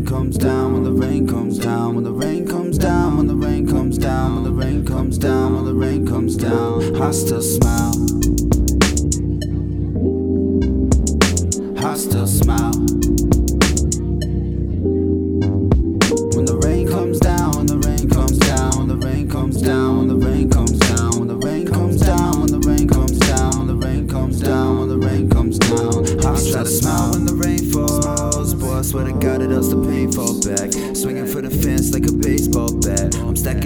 [0.00, 3.34] rain comes down, when the rain comes down, when the rain comes down, when the
[3.34, 7.42] rain comes down, when the rain comes down, when the rain comes down, I still
[7.42, 8.09] smile.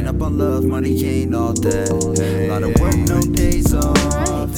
[0.06, 0.90] I'm up on love, money
[1.34, 1.88] all that.
[1.90, 3.94] A lot of work, no days off.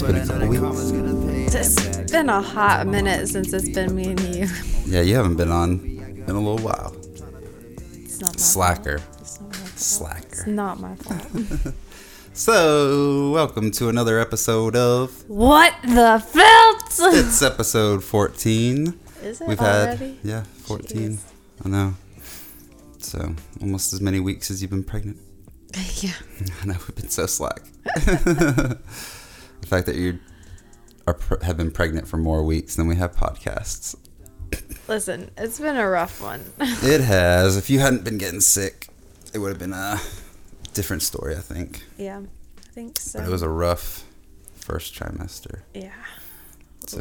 [0.00, 3.94] But I know that karma's gonna pay It's been a hot minute since it's been
[3.94, 4.48] me and you.
[4.86, 5.78] Yeah, you haven't been on
[6.26, 6.96] in a little while.
[7.94, 8.98] It's not my Slacker.
[8.98, 9.20] fault.
[9.20, 9.54] It's not.
[9.78, 10.26] Slacker.
[10.32, 11.74] It's not my fault.
[12.32, 17.14] So, welcome to another episode of what the filth?
[17.14, 18.98] It's episode 14.
[19.22, 20.06] Is it We've already?
[20.06, 21.12] had, yeah, 14.
[21.12, 21.20] Jeez.
[21.64, 21.94] I know.
[22.98, 25.18] So, almost as many weeks as you've been pregnant.
[26.02, 26.12] Yeah.
[26.62, 27.60] I know, we've been so slack.
[27.94, 28.78] the
[29.66, 30.18] fact that you
[31.06, 33.94] are, pre- have been pregnant for more weeks than we have podcasts.
[34.88, 36.44] Listen, it's been a rough one.
[36.60, 37.56] It has.
[37.56, 38.88] If you hadn't been getting sick,
[39.34, 40.00] it would have been a
[40.74, 41.82] different story, I think.
[41.98, 43.18] yeah, I think so.
[43.18, 44.04] But it was a rough
[44.54, 45.60] first trimester.
[45.74, 45.90] yeah.
[46.86, 47.00] So,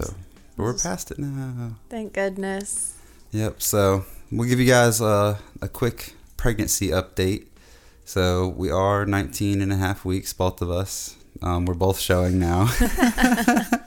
[0.57, 1.75] but we're past it now.
[1.89, 2.97] Thank goodness.
[3.31, 3.61] Yep.
[3.61, 7.45] So we'll give you guys a, a quick pregnancy update.
[8.06, 11.16] So we are 19 and a half weeks, both of us.
[11.42, 12.70] Um, we're both showing now.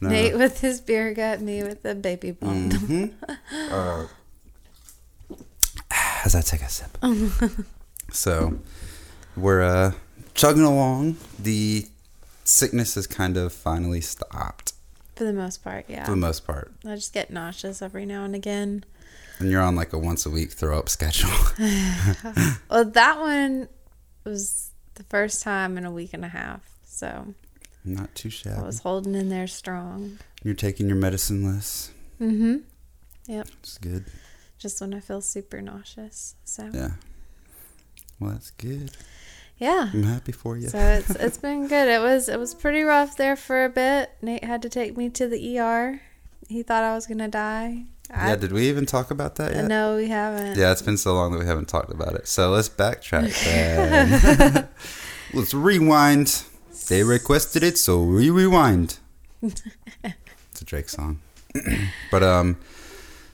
[0.00, 0.10] No.
[0.10, 2.72] Nate with his beer gut, me with the baby bump.
[2.72, 3.14] Mhm.
[3.68, 4.06] Uh,
[6.24, 6.96] as I take a sip.
[8.12, 8.60] so
[9.36, 9.92] we're uh,
[10.34, 11.16] chugging along.
[11.36, 11.86] The
[12.44, 14.72] sickness has kind of finally stopped
[15.16, 16.04] For the most part, yeah.
[16.04, 16.70] for the most part.
[16.86, 18.84] I just get nauseous every now and again.
[19.38, 21.30] And you're on like a once a week throw up schedule.
[22.70, 23.68] Well, that one
[24.24, 26.60] was the first time in a week and a half.
[26.84, 27.34] So
[27.84, 28.56] Not too shabby.
[28.60, 30.18] I was holding in there strong.
[30.42, 31.90] You're taking your medicine less.
[32.20, 32.56] Mm-hmm.
[33.26, 33.48] Yep.
[33.60, 34.04] It's good.
[34.58, 36.34] Just when I feel super nauseous.
[36.44, 36.90] So Yeah.
[38.20, 38.90] Well, that's good.
[39.58, 39.90] yeah.
[39.92, 40.68] I'm happy for you.
[40.68, 41.88] So it's it's been good.
[41.88, 44.10] It was it was pretty rough there for a bit.
[44.20, 46.00] Nate had to take me to the ER.
[46.48, 47.84] He thought I was gonna die.
[48.10, 49.64] Yeah, did we even talk about that yet?
[49.66, 50.56] no, we haven't.
[50.56, 52.26] Yeah, it's been so long that we haven't talked about it.
[52.28, 54.68] So let's backtrack then.
[55.34, 56.42] let's rewind.
[56.88, 58.98] They requested it, so we rewind.
[59.42, 59.62] it's
[60.60, 61.20] a Drake song.
[62.10, 62.56] but um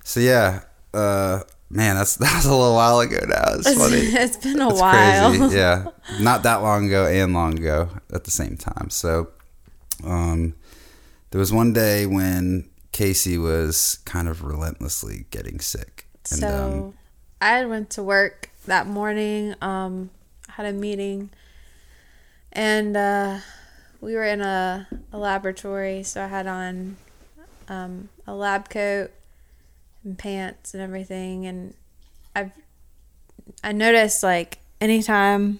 [0.03, 1.41] so yeah, uh
[1.71, 3.55] man, that's that's a little while ago now.
[3.55, 3.97] It's funny.
[3.99, 5.37] it's been a It's while.
[5.37, 5.57] crazy.
[5.57, 5.87] Yeah.
[6.21, 8.91] Not that long ago and long ago at the same time.
[8.91, 9.29] So
[10.05, 10.55] um
[11.31, 16.07] there was one day when Casey was kind of relentlessly getting sick.
[16.31, 16.95] And so um
[17.41, 19.57] I went to work that morning.
[19.61, 20.11] Um,
[20.49, 21.31] had a meeting,
[22.53, 23.39] and uh,
[24.01, 26.05] we were in a, a laboratory.
[26.05, 26.97] So I had on
[27.69, 29.11] um, a lab coat
[30.05, 31.47] and pants and everything.
[31.47, 31.75] And
[32.37, 32.53] I've
[33.65, 35.59] I noticed like anytime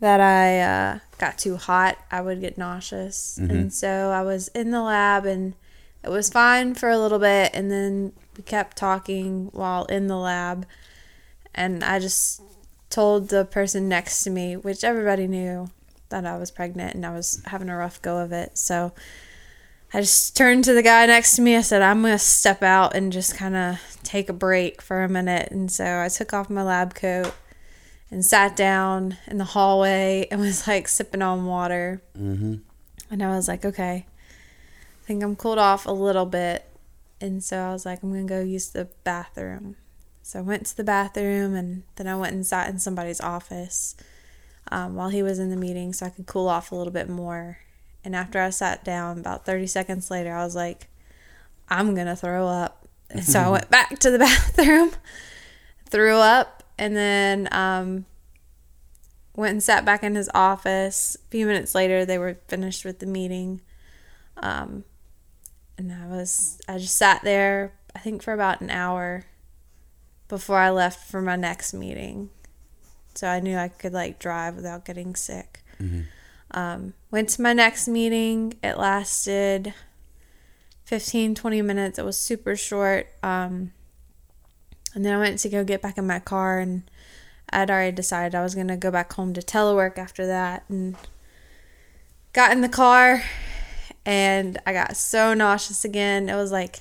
[0.00, 3.38] that I uh, got too hot, I would get nauseous.
[3.38, 5.54] And so I was in the lab and
[6.06, 7.50] it was fine for a little bit.
[7.54, 10.66] And then we kept talking while in the lab.
[11.54, 12.40] And I just
[12.90, 15.68] told the person next to me, which everybody knew
[16.10, 18.56] that I was pregnant and I was having a rough go of it.
[18.56, 18.92] So
[19.92, 21.56] I just turned to the guy next to me.
[21.56, 25.02] I said, I'm going to step out and just kind of take a break for
[25.02, 25.50] a minute.
[25.50, 27.34] And so I took off my lab coat
[28.10, 32.02] and sat down in the hallway and was like sipping on water.
[32.16, 32.60] mhm.
[33.10, 34.04] And I was like, okay,
[35.06, 36.64] think I'm cooled off a little bit.
[37.20, 39.76] And so I was like, I'm going to go use the bathroom.
[40.22, 43.94] So I went to the bathroom and then I went and sat in somebody's office
[44.72, 47.08] um, while he was in the meeting so I could cool off a little bit
[47.08, 47.58] more.
[48.04, 50.88] And after I sat down, about 30 seconds later, I was like,
[51.68, 52.86] I'm going to throw up.
[53.08, 54.90] And so I went back to the bathroom,
[55.88, 58.04] threw up, and then um,
[59.36, 61.16] went and sat back in his office.
[61.26, 63.60] A few minutes later, they were finished with the meeting.
[64.38, 64.84] Um,
[65.78, 69.24] and I was, I just sat there, I think for about an hour
[70.28, 72.30] before I left for my next meeting.
[73.14, 75.64] So I knew I could like drive without getting sick.
[76.50, 78.54] Um, went to my next meeting.
[78.62, 79.74] It lasted
[80.84, 81.98] 15, 20 minutes.
[81.98, 83.08] It was super short.
[83.22, 83.72] Um,
[84.94, 86.90] and then I went to go get back in my car and
[87.50, 90.96] I'd already decided I was going to go back home to telework after that and
[92.32, 93.22] got in the car
[94.06, 96.28] and I got so nauseous again.
[96.28, 96.80] It was like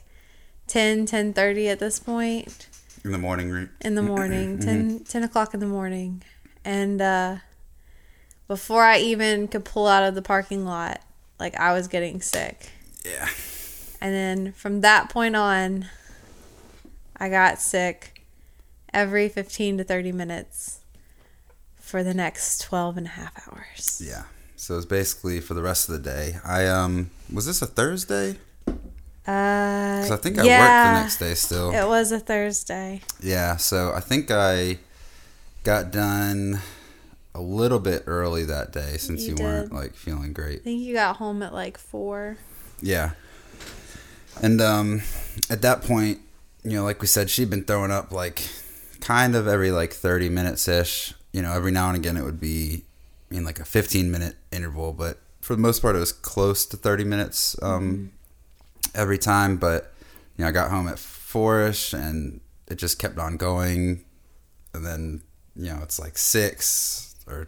[0.67, 2.69] 10, 10:30 at this point.
[3.03, 3.51] in the morning.
[3.51, 6.21] re- in the morning, 10, 10 o'clock in the morning.
[6.63, 7.37] And uh,
[8.47, 11.01] before I even could pull out of the parking lot,
[11.39, 12.69] like I was getting sick.
[13.03, 13.27] Yeah.
[14.01, 15.87] And then from that point on,
[17.17, 18.23] I got sick
[18.93, 20.79] every 15 to 30 minutes
[21.75, 24.01] for the next 12 and a half hours.
[24.05, 24.23] Yeah.
[24.57, 26.37] So it was basically for the rest of the day.
[26.43, 28.37] I um was this a Thursday?
[29.27, 31.71] Uh, I think I yeah, worked the next day still.
[31.71, 33.01] It was a Thursday.
[33.19, 33.55] Yeah.
[33.55, 34.77] So I think I
[35.63, 36.59] got done
[37.33, 40.59] a little bit early that day since You you, weren't like feeling great.
[40.59, 42.37] I think you got home at like 4.
[42.81, 43.11] Yeah.
[44.41, 45.01] And um
[45.49, 46.19] at that point,
[46.63, 48.47] you know, like we said, she'd been throwing up like
[49.01, 51.13] kind of every like 30 minutes ish.
[51.33, 52.84] You know, every now and again it would be
[53.31, 56.77] in like a 15 minute interval, but for the most part it was close to
[56.77, 58.11] 30 minutes um
[58.93, 59.93] every time, but
[60.37, 64.03] you know, I got home at 4ish and it just kept on going
[64.73, 65.21] and then,
[65.55, 67.47] you know, it's like 6 or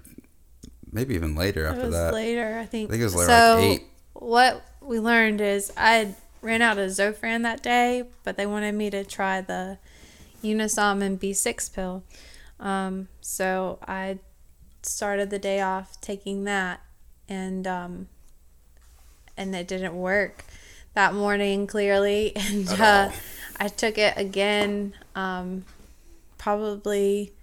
[0.92, 2.14] maybe even later It after was that.
[2.14, 2.90] later, I think.
[2.90, 3.88] I think it was like, so like 8.
[4.14, 8.90] what we learned is I ran out of Zofran that day, but they wanted me
[8.90, 9.78] to try the
[10.44, 12.04] Unisom and B6 pill.
[12.60, 14.20] Um, so I
[14.88, 16.82] started the day off taking that,
[17.28, 18.08] and um,
[19.36, 20.44] and it didn't work
[20.94, 23.12] that morning clearly, and uh.
[23.60, 25.66] I took it again, um,
[26.38, 27.34] probably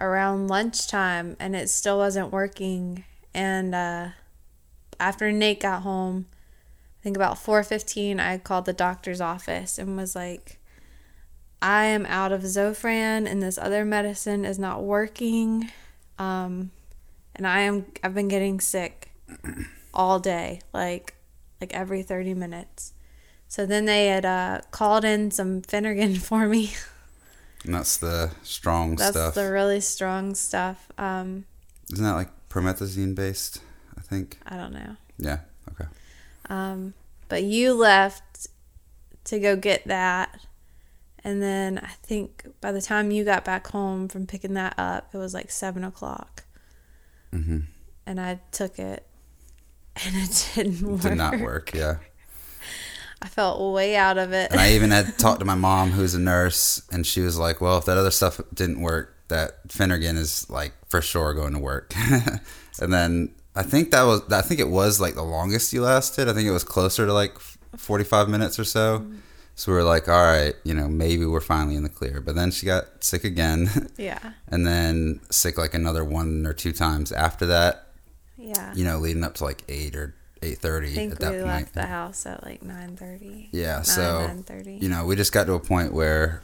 [0.00, 3.74] around lunchtime, and it still wasn't working, and.
[3.74, 4.08] Uh,
[5.00, 6.26] after Nate got home,
[7.00, 10.58] I think about 4:15, I called the doctor's office and was like,
[11.60, 15.70] "I am out of Zofran and this other medicine is not working."
[16.18, 16.70] Um
[17.34, 19.10] and I am I've been getting sick
[19.92, 21.14] all day, like
[21.60, 22.92] like every 30 minutes.
[23.48, 26.72] So then they had uh, called in some Phenergan for me.
[27.64, 29.34] And that's the strong That's stuff.
[29.34, 30.90] That's the really strong stuff.
[30.98, 31.44] Um,
[31.92, 33.60] Isn't that like promethazine based?
[33.96, 34.38] I think.
[34.44, 34.96] I don't know.
[35.18, 35.38] Yeah.
[35.70, 35.88] Okay.
[36.50, 36.94] Um,
[37.28, 38.48] but you left
[39.24, 40.40] to go get that.
[41.24, 45.08] And then I think by the time you got back home from picking that up,
[45.14, 46.44] it was like seven o'clock.
[47.32, 47.60] hmm
[48.06, 49.06] And I took it
[50.04, 51.00] and it didn't work.
[51.00, 51.72] Did not work.
[51.74, 51.96] Yeah.
[53.22, 54.50] I felt way out of it.
[54.50, 57.58] And I even had talked to my mom, who's a nurse, and she was like,
[57.60, 61.58] "Well, if that other stuff didn't work, that Phenergan is like for sure going to
[61.58, 61.94] work."
[62.80, 66.28] and then I think that was, I think it was like the longest you lasted.
[66.28, 67.38] I think it was closer to like
[67.78, 69.06] forty-five minutes or so.
[69.56, 72.34] So we are like, "All right, you know, maybe we're finally in the clear." But
[72.34, 74.32] then she got sick again, yeah.
[74.48, 77.88] and then sick like another one or two times after that.
[78.36, 78.74] Yeah.
[78.74, 80.90] You know, leading up to like eight or eight thirty.
[80.90, 81.46] I think at we that point.
[81.46, 83.48] left the house at like 9.30.
[83.52, 84.02] Yeah, 9, so
[84.46, 84.82] 9.30.
[84.82, 86.42] you know, we just got to a point where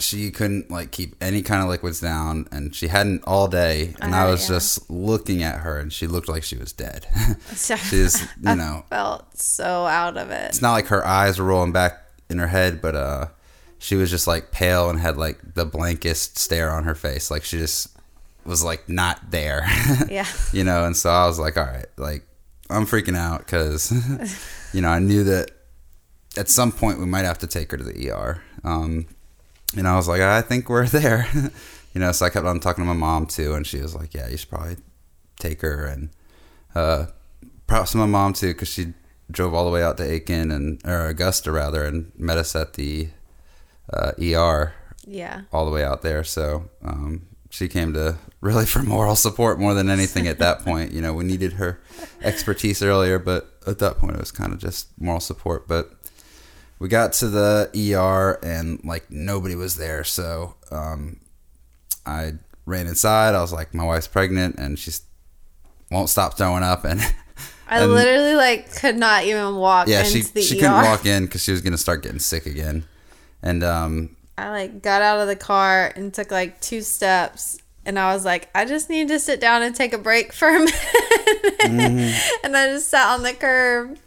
[0.00, 4.14] she couldn't like keep any kind of liquids down, and she hadn't all day, and
[4.14, 4.56] I Uh, was yeah.
[4.56, 7.06] just looking at her, and she looked like she was dead.
[7.54, 10.48] She's, you know, felt so out of it.
[10.48, 13.26] it's not like her eyes were rolling back in her head, but uh,
[13.78, 17.44] she was just like pale and had like the blankest stare on her face, like
[17.44, 17.88] she just
[18.44, 19.66] was like not there.
[20.08, 20.26] Yeah.
[20.52, 22.26] you know, and so I was like, all right, like
[22.70, 23.92] I'm freaking out because,
[24.72, 25.50] you know, I knew that
[26.36, 28.40] at some point we might have to take her to the ER.
[28.64, 29.06] Um,
[29.76, 31.28] and I was like, I think we're there,
[31.94, 32.12] you know.
[32.12, 34.36] So I kept on talking to my mom too, and she was like, Yeah, you
[34.36, 34.76] should probably
[35.38, 35.84] take her.
[35.86, 36.10] And
[36.74, 37.06] uh,
[37.66, 38.94] props to my mom too, because she
[39.30, 42.74] drove all the way out to Aiken and or Augusta rather, and met us at
[42.74, 43.08] the
[43.92, 44.72] uh, ER
[45.06, 45.42] Yeah.
[45.52, 46.24] all the way out there.
[46.24, 50.92] So um, she came to really for moral support more than anything at that point.
[50.92, 51.80] You know, we needed her
[52.22, 55.68] expertise earlier, but at that point it was kind of just moral support.
[55.68, 55.90] But
[56.80, 60.02] we got to the ER and like nobody was there.
[60.02, 61.20] So um,
[62.04, 62.32] I
[62.66, 63.34] ran inside.
[63.34, 64.90] I was like, my wife's pregnant and she
[65.90, 66.84] won't stop throwing up.
[66.84, 67.00] And
[67.68, 70.60] I and- literally like could not even walk yeah, into she, the she ER.
[70.60, 72.84] couldn't walk in because she was going to start getting sick again.
[73.42, 77.98] And um, I like got out of the car and took like two steps and
[77.98, 80.58] I was like, I just need to sit down and take a break for a
[80.58, 80.74] minute.
[81.60, 82.44] Mm-hmm.
[82.46, 83.98] and I just sat on the curb.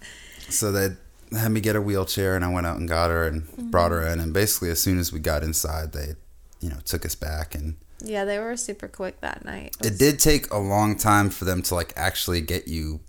[0.50, 0.96] So they
[1.36, 4.02] had me get a wheelchair, and I went out and got her and brought her
[4.08, 4.20] in.
[4.20, 6.16] And basically, as soon as we got inside, they,
[6.60, 7.56] you know, took us back.
[7.56, 9.76] And Yeah, they were super quick that night.
[9.84, 13.00] it did take a long time for them to like actually get you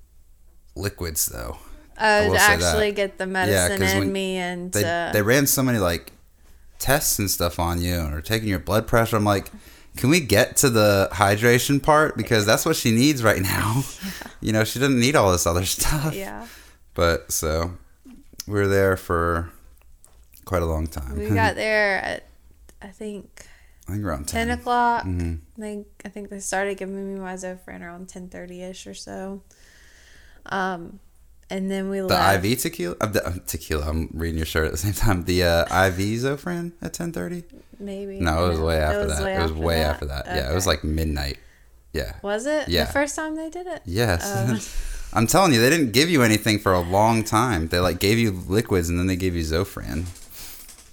[0.77, 1.59] liquids, though.
[2.01, 2.63] Oh, to say that.
[2.63, 6.13] actually get the medicine 'cause in me and They uh, they ran so many like
[6.81, 9.17] tests and stuff on you, and are taking your blood pressure.
[9.17, 9.51] I'm like.
[9.97, 13.85] Can we get to the hydration part because that's what she needs right now?
[14.41, 16.13] You know, she doesn't need all this other stuff.
[16.17, 16.49] yeah.
[16.95, 17.75] But so
[18.47, 19.51] we were there for
[20.45, 21.19] quite a long time.
[21.19, 22.25] We got there at
[22.83, 23.47] I think
[23.89, 24.59] I think around 10 10.
[24.59, 25.05] o'clock.
[25.05, 25.41] Mhm.
[25.57, 28.95] I think I think they started giving me my Zofran around ten thirty ish or
[28.95, 29.43] so.
[30.47, 31.01] Um,
[31.51, 32.45] and then we The left.
[32.45, 32.97] IV tequila?
[33.01, 33.89] Uh, the, uh, tequila.
[33.89, 35.25] I'm reading your shirt at the same time.
[35.25, 37.45] The uh, IV Zofran at 10:30?
[37.79, 39.39] Maybe No, it was way after that.
[39.39, 40.27] it was way after that.
[40.27, 41.39] Yeah, it was like midnight.
[41.93, 42.15] Yeah.
[42.23, 42.85] Was it Yeah.
[42.85, 43.83] the first time they did it?
[43.85, 44.23] Yes.
[44.25, 44.91] Oh.
[45.15, 47.69] I'm telling you, they didn't give you anything for a long time.
[47.69, 50.07] They like gave you liquids and then they gave you Zofran,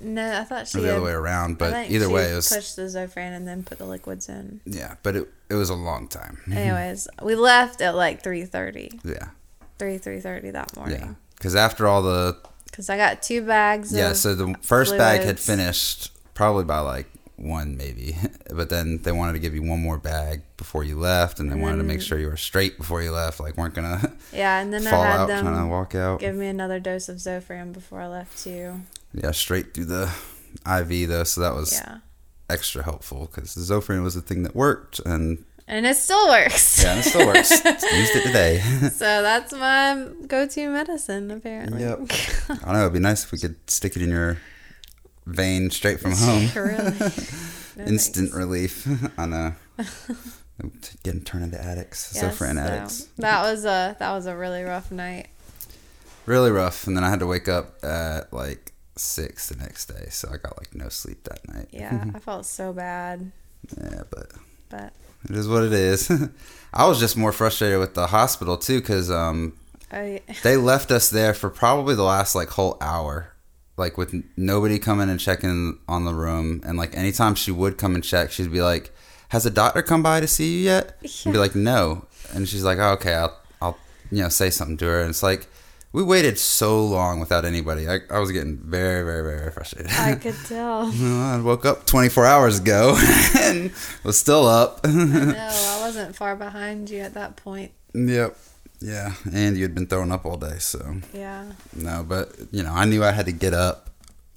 [0.03, 1.57] no, I thought she or the had, other way around.
[1.57, 4.61] But either way, it was pushed the Zofran and then put the liquids in.
[4.65, 4.95] yeah.
[5.03, 6.41] But it it was a long time.
[6.51, 9.01] Anyways, we left at like 3.30.
[9.03, 9.29] Yeah,
[9.79, 10.99] 3 3.30 that morning.
[10.99, 11.13] yeah.
[11.35, 13.93] Because after all the Because I got two bags.
[13.93, 17.07] yeah, so the first bag had finished probably by like
[17.41, 18.15] one maybe,
[18.53, 21.55] but then they wanted to give you one more bag before you left, and they
[21.55, 22.03] wanted to make mm.
[22.03, 25.11] sure you were straight before you left, like weren't gonna yeah, and then fall I
[25.11, 26.19] had out trying to them walk out.
[26.19, 28.81] give me another dose of Zofran before I left too.
[29.13, 30.13] Yeah, straight through the
[30.65, 31.97] IV though, so that was Yeah.
[32.49, 36.83] extra helpful because the Zofran was the thing that worked, and And it still works.
[36.83, 37.49] yeah, it still works.
[37.63, 38.59] Used it today.
[38.89, 41.81] so that's my go-to medicine apparently.
[41.81, 41.99] Yep.
[42.49, 42.81] I don't know.
[42.81, 44.37] It'd be nice if we could stick it in your
[45.25, 46.49] vein straight from home.
[46.55, 46.93] really.
[47.77, 48.37] No Instant thanks.
[48.37, 48.85] relief.
[49.17, 49.55] I know.
[51.03, 52.11] Getting turned into addicts.
[52.13, 53.07] Yes, so addicts.
[53.17, 55.29] That was a that was a really rough night.
[56.25, 56.85] Really rough.
[56.85, 60.37] And then I had to wake up at like six the next day, so I
[60.37, 61.69] got like no sleep that night.
[61.71, 63.31] Yeah, I felt so bad,
[63.79, 64.31] Yeah, but
[64.69, 64.93] but
[65.29, 66.11] it is what it is.
[66.73, 69.53] I was just more frustrated with the hospital too, because um,
[69.91, 73.30] I they left us there for probably the last like whole hour
[73.77, 77.95] like with nobody coming and checking on the room and like anytime she would come
[77.95, 78.91] and check she'd be like
[79.29, 82.63] has a doctor come by to see you yet and be like no and she's
[82.63, 83.77] like oh, okay i'll i'll
[84.11, 85.47] you know say something to her and it's like
[85.93, 90.15] we waited so long without anybody i, I was getting very very very frustrated I
[90.21, 90.91] could tell.
[91.01, 92.97] Well, I woke up 24 hours ago
[93.39, 93.71] and
[94.03, 94.85] was still up.
[94.85, 97.71] No, I wasn't far behind you at that point.
[97.93, 98.37] yep.
[98.81, 99.13] Yeah.
[99.31, 100.57] And you had been throwing up all day.
[100.59, 101.45] So, Yeah.
[101.75, 103.89] no, but, you know, I knew I had to get up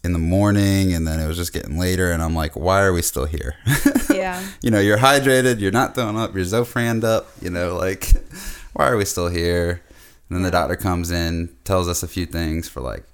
[0.05, 2.13] in the morning and then it was just getting later.
[2.13, 3.55] And I'm like, why are we still here?
[4.15, 4.43] Yeah.
[4.63, 8.13] you know, you're hydrated, you're not throwing up, you're Zofraned up, you know, like,
[8.73, 9.83] why are we still here?
[10.29, 13.05] And then the doctor comes in, tells us a few things for like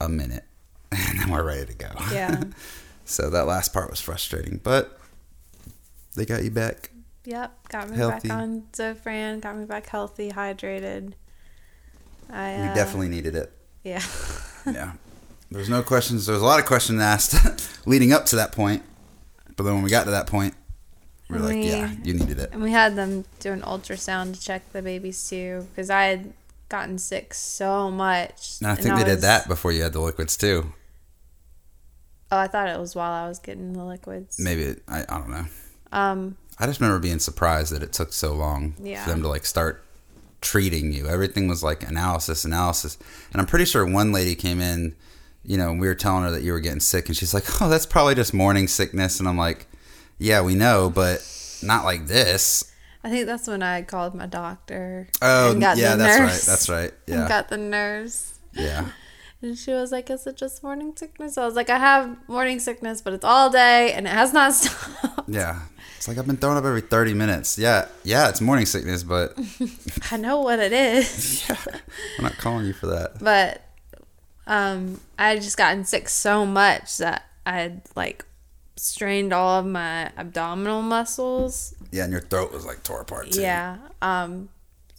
[0.00, 0.44] a minute,
[0.92, 1.88] and then we're ready to go.
[2.12, 2.42] Yeah.
[3.06, 5.00] so that last part was frustrating, but
[6.16, 6.90] they got you back.
[7.26, 7.68] Yep.
[7.68, 8.28] Got me Healthy.
[8.28, 9.40] back on Zofran.
[9.40, 11.12] Got me back healthy, hydrated.
[12.30, 13.52] I We uh, definitely needed it.
[13.84, 14.02] Yeah.
[14.66, 14.94] Yeah.
[15.48, 16.26] There's no questions.
[16.26, 18.82] There was a lot of questions asked leading up to that point.
[19.56, 20.54] But then when we got to that point,
[21.30, 22.50] we were like, We- yeah, you needed it.
[22.52, 26.32] And we had them do an ultrasound to check the babies too, because I had
[26.68, 28.58] gotten sick so much.
[28.60, 30.72] And I and think they did was- that before you had the liquids too.
[32.32, 34.40] Oh, I thought it was while I was getting the liquids.
[34.40, 35.44] Maybe, it, I, I don't know.
[35.92, 36.36] Um.
[36.58, 39.04] I just remember being surprised that it took so long Yeah.
[39.04, 39.82] for them to like start
[40.40, 41.06] treating you.
[41.06, 42.98] Everything was like analysis, analysis.
[43.32, 44.94] And I'm pretty sure one lady came in,
[45.44, 47.44] you know, and we were telling her that you were getting sick, and she's like,
[47.60, 49.66] "Oh, that's probably just morning sickness." And I'm like,
[50.18, 51.20] "Yeah, we know, but
[51.62, 52.72] not like this."
[53.04, 55.08] I think that's when I called my doctor.
[55.22, 56.42] Oh, yeah, that's right.
[56.46, 56.92] That's right.
[57.06, 58.38] And Yeah, got the nurse.
[58.52, 58.88] yeah.
[59.42, 61.36] And she was like, Is it just morning sickness?
[61.36, 64.54] I was like, I have morning sickness, but it's all day and it has not
[64.54, 65.28] stopped.
[65.28, 65.60] Yeah.
[65.96, 67.58] It's like I've been throwing up every 30 minutes.
[67.58, 67.88] Yeah.
[68.04, 69.36] Yeah, it's morning sickness, but
[70.10, 71.46] I know what it is.
[71.48, 71.56] yeah,
[72.18, 73.18] I'm not calling you for that.
[73.20, 73.62] But
[74.46, 78.24] um, I had just gotten sick so much that I had like
[78.76, 81.74] strained all of my abdominal muscles.
[81.90, 83.40] Yeah, and your throat was like tore apart too.
[83.40, 83.78] Yeah.
[84.02, 84.48] Um,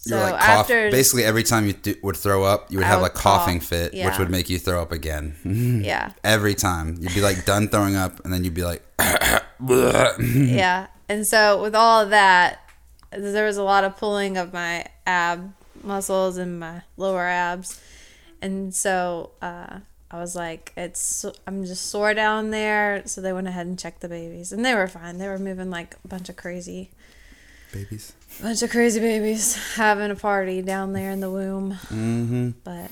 [0.07, 0.49] so You're like cough.
[0.61, 3.13] after Basically, every time you th- would throw up, you would I have would like
[3.13, 3.67] coughing cough.
[3.69, 5.35] fit, which would make you throw up again.
[5.83, 6.95] yeah, every time.
[6.99, 8.81] You'd be like done throwing up, and then you'd be like,
[9.59, 10.87] yeah.
[11.09, 12.59] And so with all of that,
[13.11, 17.79] there was a lot of pulling of my ab muscles and my lower abs,
[18.41, 19.79] and so uh,
[20.11, 24.01] I was like, "It's I'm just sore down there." So they went ahead and checked
[24.01, 25.17] the babies, and they were fine.
[25.17, 26.91] They were moving like a bunch of crazy,
[27.71, 28.13] babies.
[28.41, 31.73] Bunch of crazy babies having a party down there in the womb.
[31.73, 32.49] Mm-hmm.
[32.63, 32.91] But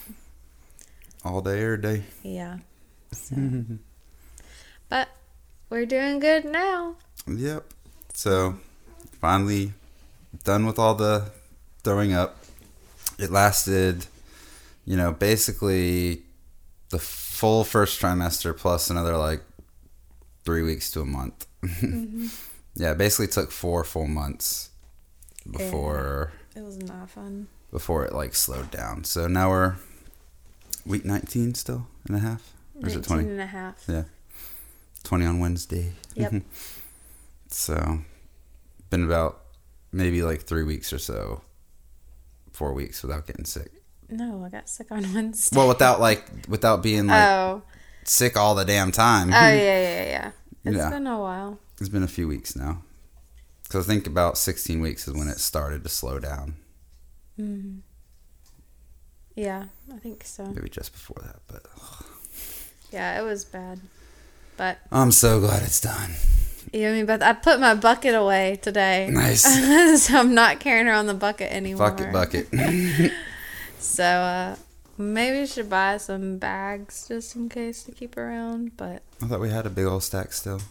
[1.23, 2.03] All day, every day.
[2.23, 2.57] yeah,
[3.11, 3.35] so.
[4.89, 5.09] but
[5.69, 6.95] we're doing good now.
[7.27, 7.65] Yep.
[8.13, 8.57] So,
[9.19, 9.73] finally
[10.43, 11.31] done with all the
[11.83, 12.37] throwing up.
[13.17, 14.05] It lasted,
[14.85, 16.23] you know, basically
[16.89, 19.41] the full first trimester plus another like
[20.43, 21.47] three weeks to a month.
[22.75, 24.69] yeah, basically took four full months
[25.49, 27.47] before It was not fun.
[27.71, 29.03] before it like slowed down.
[29.03, 29.75] So now we're
[30.85, 32.53] week 19 still and a half.
[32.81, 33.29] Or is it 20?
[33.29, 33.83] and a half.
[33.87, 34.03] Yeah.
[35.03, 35.93] 20 on Wednesday.
[36.15, 36.43] Yep.
[37.49, 37.99] so,
[38.89, 39.41] been about
[39.91, 41.41] maybe like three weeks or so,
[42.51, 43.71] four weeks without getting sick.
[44.09, 45.55] No, I got sick on Wednesday.
[45.55, 47.61] Well, without like, without being like oh.
[48.03, 49.29] sick all the damn time.
[49.29, 50.31] Oh yeah, yeah, yeah.
[50.65, 50.89] It's Yeah.
[50.89, 51.59] been a while.
[51.79, 52.81] It's been a few weeks now.
[53.65, 56.55] Because I think about 16 weeks is when it started to slow down.
[59.35, 60.45] Yeah, I think so.
[60.45, 61.65] Maybe just before that, but
[62.91, 63.81] Yeah, it was bad.
[64.55, 66.11] But I'm so glad it's done.
[66.71, 67.05] you know what I mean?
[67.05, 69.09] But I put my bucket away today.
[69.11, 69.43] Nice.
[70.05, 71.91] so I'm not carrying her on the bucket anymore.
[71.91, 73.11] Bucket, bucket.
[73.77, 74.55] So uh
[74.97, 79.41] maybe we should buy some bags just in case to keep around, but I thought
[79.41, 80.61] we had a big old stack still.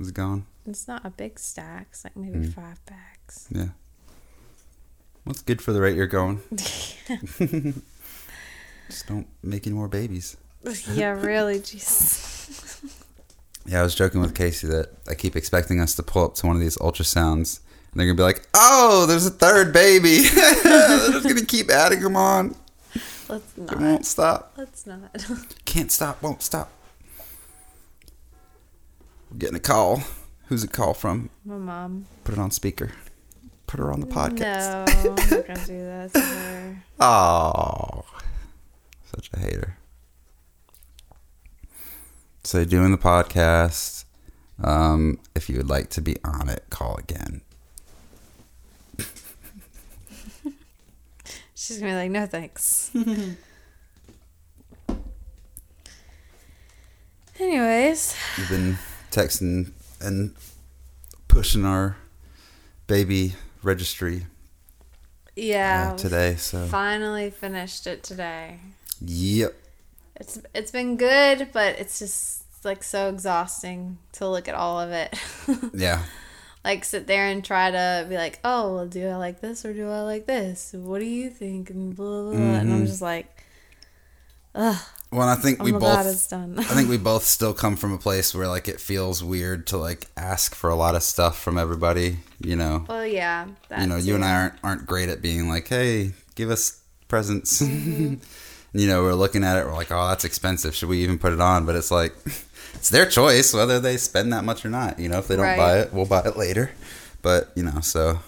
[0.00, 0.46] Is it gone?
[0.66, 1.88] it's not a big stack.
[1.90, 2.54] It's like maybe Mm.
[2.54, 3.48] five bags.
[3.50, 3.68] Yeah.
[5.24, 6.40] What's good for the rate you're going?
[8.88, 10.36] Just don't make any more babies.
[10.92, 12.84] yeah, really, jeez.
[13.64, 16.46] Yeah, I was joking with Casey that I keep expecting us to pull up to
[16.46, 17.60] one of these ultrasounds
[17.92, 22.00] and they're gonna be like, "Oh, there's a third baby." they're just gonna keep adding
[22.00, 22.56] them on.
[23.28, 23.80] Let's It not.
[23.80, 24.52] won't stop.
[24.56, 25.14] Let's not.
[25.64, 26.22] Can't stop.
[26.22, 26.70] Won't stop.
[29.32, 30.02] We're getting a call.
[30.48, 31.30] Who's it call from?
[31.46, 32.04] My mom.
[32.22, 32.90] Put it on speaker.
[33.66, 34.86] Put her on the podcast.
[35.04, 36.76] No, I'm not gonna do that.
[37.00, 38.04] Oh,
[39.14, 39.78] such a hater.
[42.44, 44.04] So doing the podcast.
[44.62, 47.40] Um, if you would like to be on it, call again.
[51.54, 52.90] She's gonna be like, no thanks.
[57.40, 58.76] Anyways, We've been
[59.12, 60.34] texting and
[61.28, 61.96] pushing our
[62.88, 64.26] baby registry
[65.36, 66.34] yeah, uh, today.
[66.36, 68.58] So finally finished it today.
[69.00, 69.54] yep.
[70.16, 74.90] It's it's been good, but it's just like so exhausting to look at all of
[74.90, 75.16] it.
[75.74, 76.02] Yeah.
[76.64, 79.72] like sit there and try to be like, oh, well, do I like this or
[79.72, 80.72] do I like this?
[80.76, 81.70] What do you think?
[81.70, 82.30] And blah blah.
[82.32, 82.40] blah.
[82.40, 82.72] And Mm-hmm.
[82.74, 83.44] I'm just like,
[84.54, 84.80] ugh.
[85.12, 86.06] Well, I think I'm we both.
[86.06, 86.58] it's done.
[86.58, 89.76] I think we both still come from a place where like it feels weird to
[89.76, 92.16] like ask for a lot of stuff from everybody.
[92.40, 92.86] You know.
[92.88, 93.46] well, yeah.
[93.78, 94.24] you know, that you and.
[94.24, 97.60] I aren't aren't great at being like, hey, give us presents.
[97.62, 98.14] Mm-hmm.
[98.78, 100.74] you know, we're looking at it, we're like, oh, that's expensive.
[100.74, 101.66] Should we even put it on?
[101.66, 102.14] But it's like,
[102.74, 104.98] it's their choice whether they spend that much or not.
[104.98, 105.58] You know, if they don't Right.
[105.58, 106.72] buy it, we'll buy it later.
[107.20, 108.20] But you know, so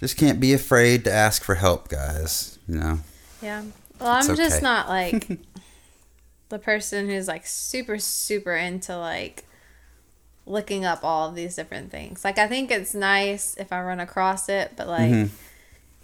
[0.00, 2.58] just can't be afraid to ask for help, guys.
[2.66, 2.98] You know,
[3.42, 3.62] Yeah.
[4.00, 5.28] Well, I'm It's just not like
[6.48, 9.44] the person who's like super, super into like
[10.46, 12.24] looking up all of these different things.
[12.24, 15.34] Like, I think it's nice if I run across it, but like Mm-hmm.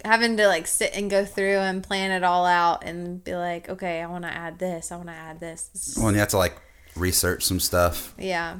[0.07, 3.69] having to like sit and go through and plan it all out and be like,
[3.69, 5.69] okay, I want to add this, I want to add this.
[5.73, 6.55] It's- when you have to like
[6.95, 8.57] research some stuff, yeah.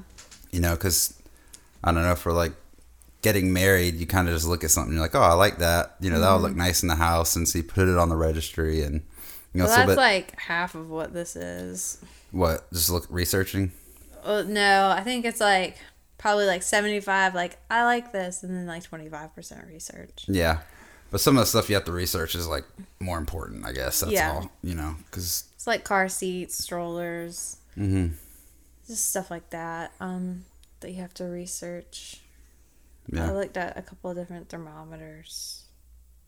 [0.51, 1.13] you know, because
[1.83, 2.53] I don't know, for like
[3.21, 5.95] getting married, you kind of just look at something, you're like, oh, I like that.
[5.99, 8.09] You know, that would look nice in the house, and so you put it on
[8.09, 9.03] the registry, and
[9.55, 11.97] you know, Well, that's bit like half of what this is.
[12.31, 13.71] what just look researching.
[14.25, 15.77] Well, no, I think it's like
[16.17, 20.25] probably like 75, like, I like this, and then like 25% research.
[20.27, 20.59] Yeah,
[21.11, 22.65] but some of the stuff you have to research is like
[22.99, 23.99] more important, I guess.
[24.01, 24.31] That's Yeah.
[24.33, 28.13] all, you know, because It's like car seats, strollers, mm-hmm.
[28.87, 30.45] just stuff like that um,
[30.81, 32.21] that you have to research.
[33.07, 33.29] Yeah.
[33.29, 35.65] I looked at a couple of different thermometers,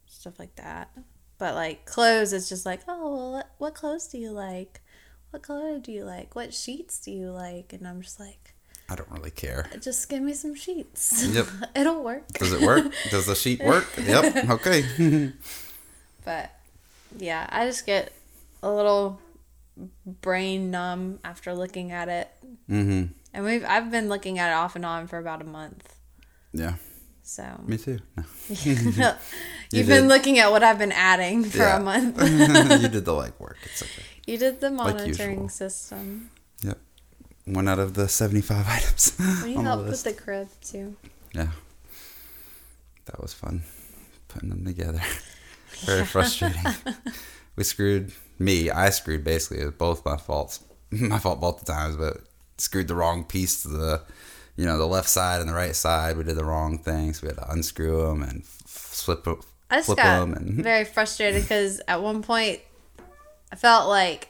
[0.05, 0.91] stuff like that.
[1.37, 4.81] But like clothes, it's just like, oh, well, what, what clothes do you like?
[5.31, 6.35] What color do you like?
[6.35, 7.73] What sheets do you like?
[7.73, 8.55] And I'm just like,
[8.89, 9.69] I don't really care.
[9.81, 11.27] just give me some sheets.
[11.27, 11.47] Yep.
[11.75, 12.27] It'll work.
[12.29, 12.91] Does it work?
[13.11, 13.87] Does the sheet work?
[13.97, 14.49] Yep.
[14.49, 15.33] Okay.
[16.25, 16.51] But
[17.17, 18.11] yeah, I just get
[18.61, 19.21] a little
[20.05, 22.29] brain numb after looking at it.
[22.69, 23.13] mm-hmm.
[23.33, 25.95] And we've I've been looking at it off and on for about a month.
[26.51, 26.73] Yeah.
[27.27, 27.99] So Me too.
[28.15, 28.23] No.
[28.49, 30.07] you've been did.
[30.07, 31.77] looking at what I've been adding for Yeah.
[31.77, 32.21] a month.
[32.81, 33.55] you did the legwork.
[33.65, 34.03] It's okay.
[34.25, 35.49] you did the monitoring usual.
[35.49, 36.29] system.
[36.61, 36.77] Yep.
[37.45, 40.95] One out of the seventy-five items Well, you the helped with the crib too.
[41.33, 41.49] Yeah.
[43.05, 43.63] That was fun
[44.29, 45.01] putting them together.
[45.85, 46.61] Very frustrating.
[47.57, 48.69] we screwed me.
[48.69, 49.59] I screwed basically.
[49.61, 50.61] It was both my faults.
[50.91, 52.21] my fault both the times, but
[52.57, 54.01] screwed the wrong piece to the,
[54.57, 56.17] you know, the left side and the right side.
[56.17, 57.21] We did the wrong things.
[57.21, 59.41] We had to unscrew them and flip them.
[59.69, 62.59] I just flip got them and very frustrated because at one point
[63.51, 64.29] I felt like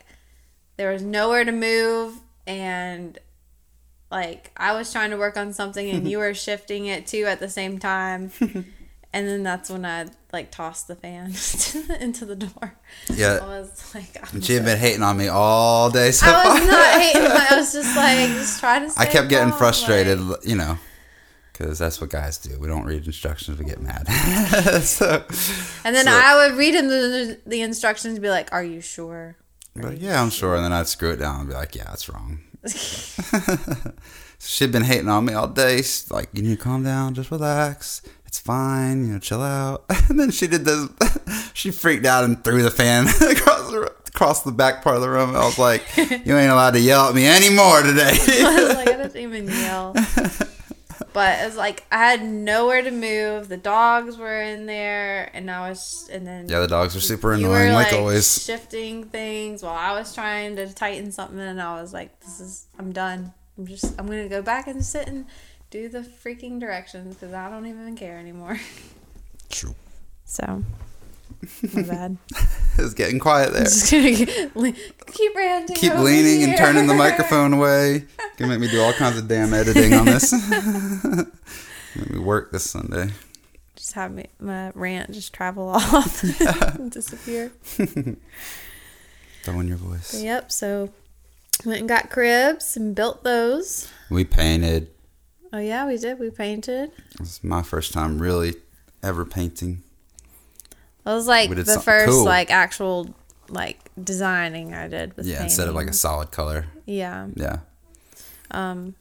[0.76, 3.18] there was nowhere to move and
[4.12, 7.40] like I was trying to work on something and you were shifting it too at
[7.40, 8.32] the same time.
[9.14, 11.28] And then that's when I like tossed the fan
[12.02, 12.76] into the door.
[13.10, 13.46] I Yeah.
[13.46, 17.02] was like, I'm she had been hating on me all day so I was not
[17.02, 17.22] hating.
[17.32, 19.00] I was just like, just trying to.
[19.00, 20.78] I kept getting calm, frustrated, like- you know,
[21.54, 22.60] because that's what guys do.
[22.60, 24.08] We don't read instructions, we get mad.
[24.84, 25.24] so,
[25.84, 28.82] and then so- I would read him the, the instructions and be like, "Are you
[28.82, 29.38] sure?"
[29.76, 30.56] but yeah, I'm sure.
[30.56, 32.40] And then I'd screw it down and be like, yeah, that's wrong.
[34.40, 35.78] She'd been hating on me all day.
[35.78, 38.02] She's like, you need to calm down, just relax.
[38.28, 39.86] It's fine, you know, chill out.
[40.10, 40.88] And then she did this.
[41.54, 45.10] she freaked out and threw the fan across the, across the back part of the
[45.10, 45.36] room.
[45.36, 48.12] I was like, you ain't allowed to yell at me anymore today.
[48.14, 49.94] I was like, I didn't even yell.
[51.18, 53.50] But it was like I had nowhere to move.
[53.50, 57.34] The dogs were in there, and I was, and then yeah, the dogs were super
[57.34, 58.44] annoying, were like, like always.
[58.44, 62.68] shifting things while I was trying to tighten something, and I was like, "This is,
[62.78, 63.34] I'm done.
[63.58, 65.26] I'm just, I'm gonna go back and sit and
[65.70, 68.60] do the freaking directions because I don't even care anymore."
[69.50, 69.76] True.
[70.26, 70.64] So,
[71.74, 72.18] my bad.
[72.80, 73.64] It's getting quiet there.
[73.64, 74.72] Just gonna keep, le-
[75.08, 75.76] keep ranting.
[75.76, 78.06] Keep over leaning and turning the microphone away.
[78.38, 80.32] Can make me do all kinds of damn editing on this.
[81.96, 83.10] make me work this Sunday.
[83.76, 87.50] Just have me, my rant just travel off and disappear.
[89.42, 90.12] Throwing your voice.
[90.12, 90.52] But yep.
[90.52, 90.92] So
[91.66, 93.90] went and got cribs and built those.
[94.12, 94.92] We painted.
[95.54, 96.20] Oh yeah, we did.
[96.20, 96.92] We painted.
[97.20, 98.56] This is my first time really
[99.02, 99.84] ever painting.
[101.04, 102.26] That was like the first cool.
[102.26, 103.16] like actual
[103.50, 106.66] like designing I did with Yeah, instead of like a solid color.
[106.86, 107.28] yeah.
[107.36, 107.60] Yeah.
[108.52, 108.96] Um.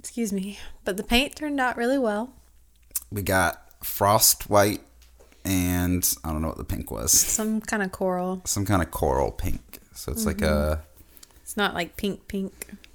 [0.00, 2.32] Excuse me, but the paint turned out really well.
[3.10, 4.80] We got frost white
[5.44, 7.12] and I don't know what the pink was.
[7.12, 8.42] Some kind of coral.
[8.44, 9.78] Some kind of coral pink.
[9.94, 10.82] So it's like a
[11.42, 12.52] It's not like pink pink.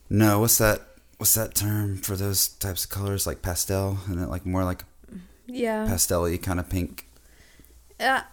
[0.10, 0.82] no, what's that
[1.24, 3.26] what's that term for those types of colors?
[3.26, 4.84] Like pastel and it like more like
[5.48, 5.86] Yeah.
[5.88, 7.08] pastel-y kind of pink.
[7.98, 8.24] Yeah,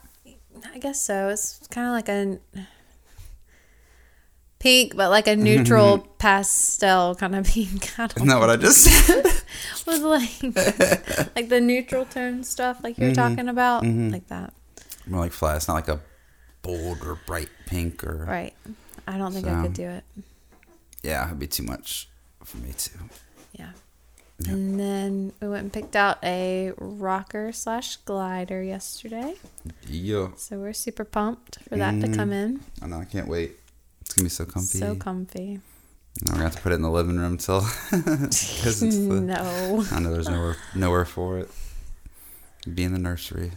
[0.75, 1.29] I guess so.
[1.29, 2.41] It's kind of like a
[4.59, 7.93] pink, but like a neutral pastel kind of pink.
[7.97, 9.25] I don't Isn't that what I just said?
[9.87, 10.43] was like
[11.37, 13.37] like the neutral tone stuff, like you were mm-hmm.
[13.37, 14.09] talking about, mm-hmm.
[14.09, 14.53] like that.
[15.07, 15.59] more like flat.
[15.59, 16.01] It's not like a
[16.63, 18.55] bold or bright pink or Right.
[19.07, 20.03] I don't think I could do it.
[21.05, 22.10] yeah, it'd be too much
[22.55, 22.99] me too.
[23.53, 23.71] Yeah.
[24.41, 24.53] Yep.
[24.53, 29.35] And then we went and picked out a rocker slash glider yesterday.
[29.87, 32.45] Yeah, So we're super pumped for that to come mm.
[32.45, 32.61] in.
[32.81, 33.01] I know.
[33.01, 33.53] I can't wait.
[34.01, 34.79] It's gonna be so comfy.
[34.79, 35.61] So comfy.
[36.27, 37.61] I'm gonna have to put it in the living room till
[37.91, 39.21] because it's the.
[39.21, 39.85] no.
[39.93, 41.51] I know there's nowhere nowhere for it.
[42.73, 43.53] Be in the nursery.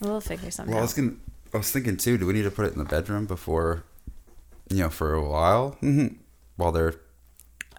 [0.00, 0.84] We'll figure something Well, I out.
[0.84, 1.14] was gonna.
[1.52, 2.18] I was thinking too.
[2.18, 3.84] Do we need to put it in the bedroom before,
[4.70, 6.16] you know, for a while mm-hmm.
[6.56, 6.94] while they're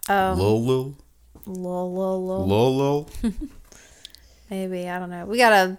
[0.08, 0.94] Um, low, low,
[1.46, 2.46] lol, lol, lol.
[2.46, 3.06] low, low?
[4.50, 5.26] Maybe I don't know.
[5.26, 5.78] We gotta.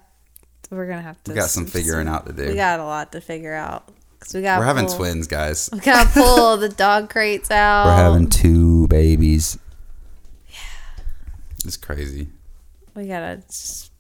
[0.70, 1.32] We're gonna have to.
[1.32, 2.48] We got some figuring out to do.
[2.48, 4.60] We got a lot to figure out because we got.
[4.60, 5.70] We're having pull, twins, guys.
[5.74, 7.86] We gotta pull the dog crates out.
[7.86, 9.58] We're having two babies.
[10.50, 11.04] Yeah.
[11.64, 12.28] It's crazy.
[12.96, 13.92] We gotta just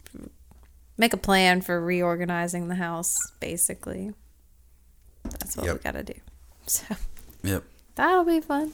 [0.98, 3.16] make a plan for reorganizing the house.
[3.40, 4.12] Basically,
[5.24, 6.16] that's what we gotta do.
[6.66, 6.84] So
[7.44, 7.63] Yep.
[7.96, 8.74] that'll be fun.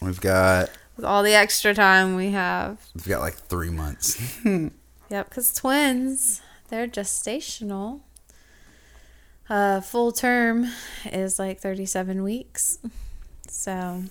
[0.00, 2.78] We've got With all the extra time we have.
[2.94, 4.20] we've got like three months.
[5.10, 8.00] Yep, because twins, they're gestational.
[9.48, 10.70] Uh, full term
[11.06, 12.78] is like 37 weeks.
[13.48, 14.02] So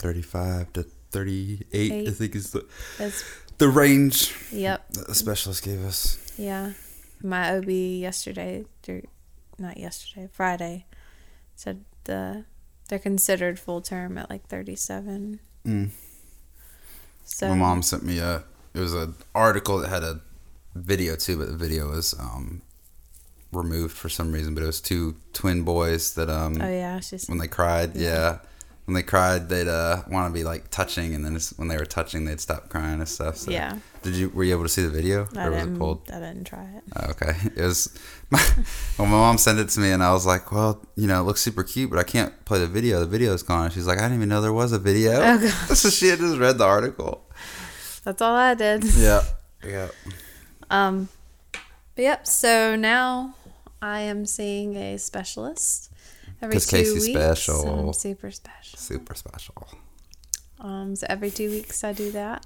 [0.00, 2.66] Thirty-five to thirty-eight, I think is the
[2.98, 3.22] it's,
[3.58, 6.18] the range yep, that the specialist gave us.
[6.36, 6.72] yeah.
[7.22, 9.02] My OB yesterday, or
[9.58, 10.86] not yesterday, Friday,
[11.54, 12.44] said the
[12.90, 15.40] they're considered full term at like 37.
[15.66, 15.90] Mm.
[17.24, 20.20] So My mom sent me a it was an article that had a
[20.74, 22.62] video too, but the video was um
[23.52, 24.54] removed for some reason.
[24.54, 28.40] But it was two twin boys that um Oh yeah, when they cried, yeah.
[28.90, 31.84] When they cried, they'd uh, want to be like touching, and then when they were
[31.84, 33.36] touching, they'd stop crying and stuff.
[33.36, 33.52] So.
[33.52, 33.78] Yeah.
[34.02, 36.10] Did you were you able to see the video, I or was didn't, it pulled?
[36.10, 36.82] I didn't try it.
[36.96, 37.96] Oh, okay, it was.
[38.30, 38.44] My,
[38.98, 41.22] well, my mom sent it to me, and I was like, "Well, you know, it
[41.22, 42.98] looks super cute, but I can't play the video.
[42.98, 45.52] The video's gone." She's like, "I didn't even know there was a video." Oh, gosh.
[45.78, 47.22] so she had just read the article.
[48.02, 48.82] That's all I did.
[48.96, 49.22] Yeah,
[49.64, 49.90] yeah.
[50.68, 51.10] Um,
[51.94, 52.26] but yep.
[52.26, 53.36] So now
[53.80, 55.89] I am seeing a specialist
[56.42, 57.18] every 'Cause two Casey's weeks.
[57.18, 57.92] special.
[57.92, 58.78] Super special.
[58.78, 59.68] Super special.
[60.60, 62.44] Um, so every two weeks I do that,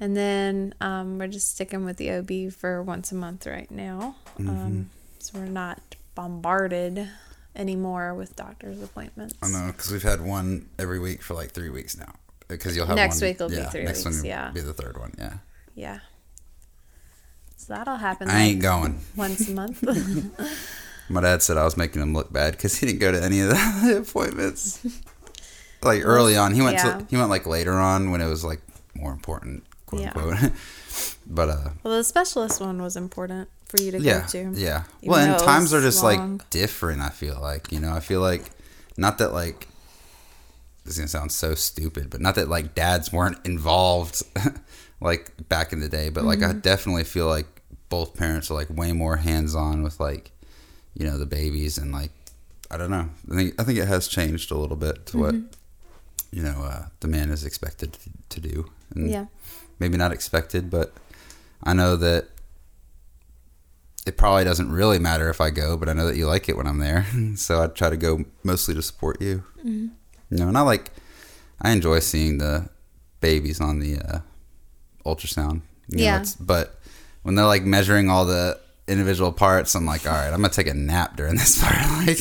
[0.00, 4.16] and then um, we're just sticking with the OB for once a month right now.
[4.38, 4.48] Mm-hmm.
[4.48, 7.08] Um, so we're not bombarded
[7.56, 9.34] anymore with doctor's appointments.
[9.42, 12.14] I know because we've had one every week for like three weeks now.
[12.46, 14.50] Because you'll have Next one, week will be three next weeks, one yeah.
[14.52, 15.12] be the third one.
[15.18, 15.34] Yeah.
[15.74, 15.98] Yeah.
[17.56, 18.30] So that'll happen.
[18.30, 19.00] I ain't going.
[19.16, 19.82] once a month.
[21.08, 23.40] My dad said I was making him look bad because he didn't go to any
[23.40, 24.84] of the appointments.
[25.82, 26.98] Like early on, he went Yeah.
[26.98, 28.60] to he went like later on when it was like
[28.94, 30.12] more important, quote Yeah.
[30.14, 30.52] unquote.
[31.26, 34.52] but uh, well, the specialist one was important for you to yeah, go to.
[34.54, 34.84] yeah.
[35.02, 36.38] Even Well, and times are just long.
[36.38, 37.00] like different.
[37.00, 38.50] I feel like you know, I feel like
[38.96, 39.68] not that like
[40.84, 44.22] this is gonna sound so stupid, but not that like dads weren't involved
[45.00, 46.58] like back in the day, but like I Mm-hmm.
[46.60, 47.46] definitely feel like
[47.88, 50.32] both parents are like way more hands on with like
[50.98, 52.10] you know the babies and like
[52.70, 53.08] I don't know.
[53.30, 56.36] I think I think it has changed a little bit to what Mm-hmm.
[56.36, 57.96] you know uh, the man is expected
[58.28, 58.70] to, do.
[58.94, 59.26] And Yeah.
[59.78, 60.92] maybe not expected, but
[61.62, 62.28] I know that
[64.06, 66.56] it probably doesn't really matter if I go, but I know that you like it
[66.56, 67.06] when I'm there.
[67.36, 69.44] so I try to go mostly to support you.
[69.58, 69.86] Mm-hmm.
[70.30, 70.90] You know, and I like,
[71.60, 72.68] I enjoy seeing the
[73.20, 74.20] babies on the uh,
[75.04, 75.62] ultrasound.
[75.88, 76.24] You know, Yeah.
[76.40, 76.78] but
[77.22, 78.58] when they're like measuring all the
[78.88, 81.74] individual parts, I'm like, all right, I'm gonna take a nap during this part.
[82.06, 82.18] like,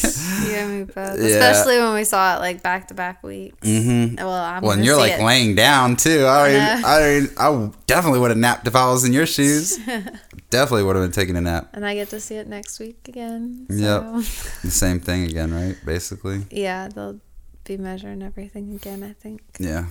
[0.49, 0.95] Yeah, me both.
[1.19, 1.27] Yeah.
[1.27, 3.67] Especially when we saw it like back to back weeks.
[3.67, 4.15] Mm-hmm.
[4.17, 5.21] Well, I'm well, and you're like it.
[5.23, 6.25] laying down too.
[6.25, 7.21] I I.
[7.37, 9.77] I definitely would have napped if I was in your shoes.
[10.49, 11.69] definitely would have been taking a nap.
[11.73, 13.65] and I get to see it next week again.
[13.69, 13.75] So.
[13.75, 14.03] Yep.
[14.63, 15.77] The same thing again, right?
[15.85, 16.45] Basically.
[16.51, 17.19] Yeah, they'll
[17.63, 19.03] be measuring everything again.
[19.03, 19.85] I think Yeah.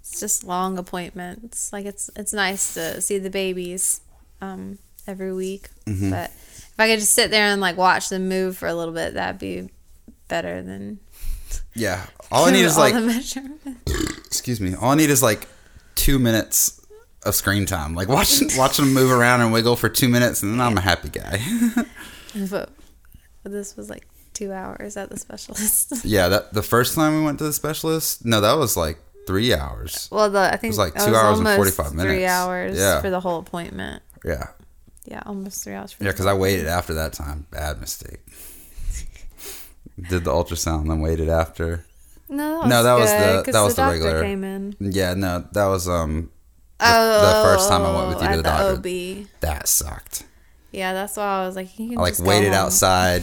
[0.00, 1.72] it's just long appointments.
[1.72, 4.00] Like it's it's nice to see the babies
[4.40, 6.10] um, every week, Mm-hmm.
[6.10, 8.94] but if I could just sit there and like watch them move for a little
[8.94, 9.68] bit, that'd be
[10.28, 11.00] better than
[11.74, 12.06] Yeah.
[12.30, 12.94] All I need is all like,
[14.26, 14.74] excuse me.
[14.74, 15.48] All I need is like
[15.94, 16.80] two minutes
[17.24, 17.94] of screen time.
[17.94, 20.80] Like watching watching them move around and wiggle for two minutes, and then I'm a
[20.82, 21.40] happy guy.
[22.50, 22.70] but,
[23.42, 26.04] but this was like two hours at the specialist.
[26.04, 26.28] yeah.
[26.28, 30.08] That the first time we went to the specialist, no, that was like three hours.
[30.12, 32.12] well, the I think it was like two was hours and forty five minutes.
[32.14, 33.00] Three hours Yeah.
[33.00, 34.02] for the whole appointment.
[34.24, 34.48] Yeah.
[35.10, 35.96] Yeah, almost three hours.
[36.00, 37.46] Yeah, because I waited after that time.
[37.50, 38.20] Bad mistake.
[40.10, 41.84] Did the ultrasound, then waited after.
[42.28, 44.76] No, that No, was that was good, the- that was the doctor regular- Came in.
[44.80, 46.30] Yeah, no, that was um
[46.78, 48.72] the Oh, first time I went with you to at the doctor.
[49.22, 49.26] OB.
[49.40, 50.24] that sucked.
[50.70, 53.22] Yeah, that's why I was like, you can I like waited outside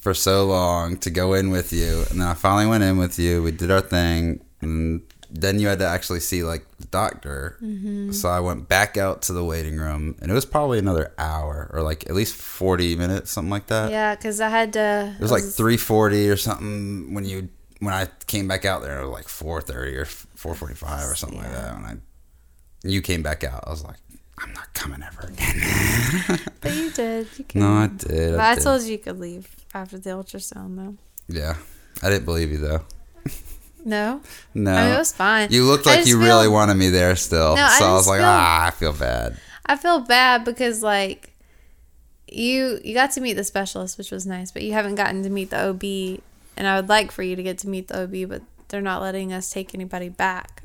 [0.00, 3.18] for so long to go in with you, and then I finally went in with
[3.18, 3.42] you.
[3.42, 5.02] We did our thing, and
[5.34, 7.58] then you had to actually see like the doctor.
[7.60, 8.12] Mm-hmm.
[8.12, 11.70] So I went back out to the waiting room, and it was probably another hour
[11.72, 13.90] or like at least forty minutes, something like that.
[13.90, 15.14] Yeah, because I had to.
[15.18, 17.48] It was like three forty or something when you
[17.80, 19.00] when I came back out there.
[19.00, 21.74] It was like four thirty or four forty five or something like that.
[21.74, 21.96] When I
[22.84, 23.96] you came back out, I was like,
[24.38, 26.38] I'm not coming ever again.
[26.60, 27.26] But you did.
[27.36, 28.30] You no, I did.
[28.32, 28.64] But I, I did.
[28.64, 30.96] told you you could leave after the ultrasound, though.
[31.28, 31.56] Yeah,
[32.02, 32.82] I didn't believe you though.
[33.84, 34.20] No,
[34.54, 35.52] No, I mean it was fine.
[35.52, 37.54] you looked like you feel- really wanted me there still.
[37.56, 39.36] No, I so I was like, feel- ah, I feel bad.
[39.66, 41.30] I feel bad because like
[42.30, 45.30] you you got to meet the specialist, which was nice, but you haven't gotten to
[45.30, 46.20] meet the OB,
[46.56, 49.02] and I would like for you to get to meet the OB, but they're not
[49.02, 50.64] letting us take anybody back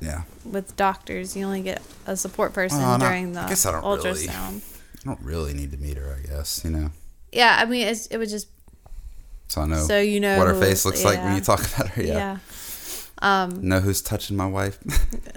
[0.00, 1.34] Yeah, with doctors.
[1.34, 4.60] You only get a support person Well, during the I guess I don't really- ultrasound.
[5.00, 6.14] I don't really need to meet her.
[6.22, 6.90] I guess you know,
[7.32, 8.48] Yeah, I mean it would just
[9.48, 11.88] so I know so you know what her face looks like when you talk about
[11.90, 12.02] her.
[12.02, 12.14] Yeah.
[12.14, 12.38] yeah.
[13.20, 14.78] Um, Know who's touching my wife?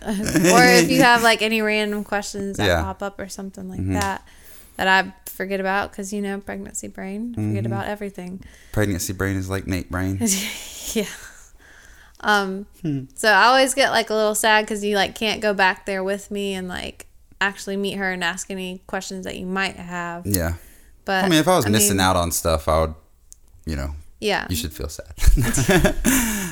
[0.05, 2.81] or if you have like any random questions that Yeah.
[2.83, 3.99] pop up or something like Mhm.
[3.99, 4.27] that
[4.77, 7.67] that I forget about because you know pregnancy brain, I forget Mhm.
[7.67, 8.43] about everything.
[8.71, 10.19] Pregnancy brain is like Nate brain.
[10.93, 11.05] yeah.
[12.19, 12.67] Um.
[12.83, 13.05] Hmm.
[13.15, 16.03] So I always get like a little sad because you like can't go back there
[16.03, 17.07] with me and like
[17.39, 20.27] actually meet her and ask any questions that you might have.
[20.27, 20.53] Yeah.
[21.03, 22.93] But I mean, if I was missing mean, out on stuff, I would,
[23.65, 25.13] you know, yeah, you should feel sad.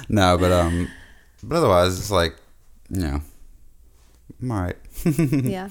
[0.10, 0.90] no, but um,
[1.42, 2.36] but otherwise, it's like,
[2.90, 3.22] you know,
[4.42, 4.76] I'm all right.
[5.06, 5.70] yeah.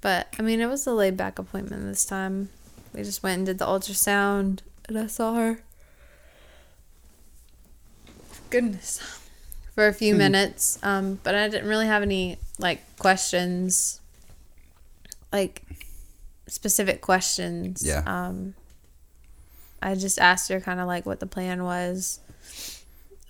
[0.00, 2.50] But I mean, it was a laid back appointment this time.
[2.92, 5.58] We just went and did the ultrasound, and I saw her.
[8.50, 9.00] Goodness,
[9.74, 9.98] for a Hmm.
[9.98, 10.78] few minutes.
[10.82, 14.00] Um, but I didn't really have any like questions,
[15.32, 15.62] like
[16.46, 17.82] specific questions.
[17.84, 18.02] Yeah.
[18.06, 18.54] Um,
[19.84, 22.20] I just asked her kind of like what the plan was.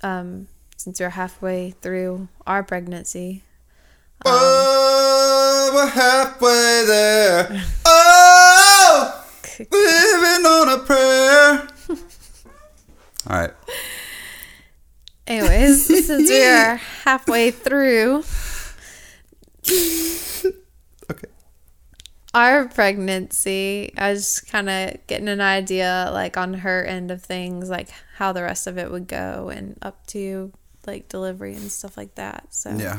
[0.03, 3.43] Um, since we're halfway through our pregnancy.
[4.25, 7.63] oh, we're halfway there.
[7.87, 9.25] Oh,
[9.59, 11.69] living on a prayer.
[13.29, 13.53] All right.
[15.27, 18.25] Anyways, since we are halfway through
[19.67, 20.59] Okay.
[22.35, 27.71] Our pregnancy, I was kind of getting an idea, like on her end of things,
[27.71, 30.53] like how the rest of it would go, and up to
[30.87, 32.47] like delivery and stuff like that.
[32.51, 32.99] So Yeah.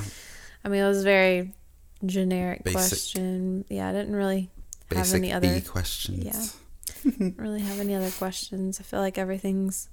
[0.64, 1.54] I mean, it was a very
[2.06, 2.78] generic Basic.
[2.78, 3.66] question.
[3.70, 4.50] Yeah, I didn't really
[4.92, 6.56] have any other B questions.
[7.20, 8.80] don't really have any other questions.
[8.80, 9.90] I feel like everything's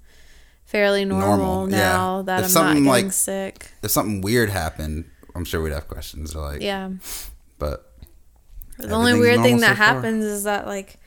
[0.64, 1.76] fairly normal, Normal, yeah.
[1.78, 3.70] now that If I'm not getting like- sick.
[3.82, 6.34] If something weird happened, I'm sure we'd have questions.
[6.34, 6.90] Or like, Yeah.
[7.58, 7.91] but
[8.88, 10.98] The only weird thing that so happens is that like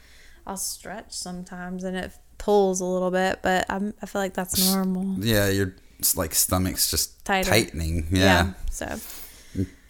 [0.47, 4.73] I'll stretch sometimes and it pulls a little bit, but I'm, I feel like that's
[4.73, 5.17] normal.
[5.23, 5.75] yeah, your
[6.15, 7.49] like stomach's just Tighter.
[7.49, 8.07] tightening.
[8.11, 8.53] Yeah.
[8.69, 8.97] So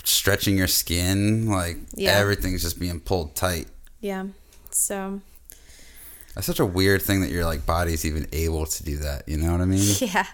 [0.03, 2.11] stretching your skin, like Yeah.
[2.11, 3.67] everything's just being pulled tight.
[3.99, 4.25] yeah.
[4.71, 5.21] So
[6.35, 9.27] That's such a weird thing that your like body's even able to do that.
[9.27, 9.95] You know what I mean?
[9.99, 10.25] yeah.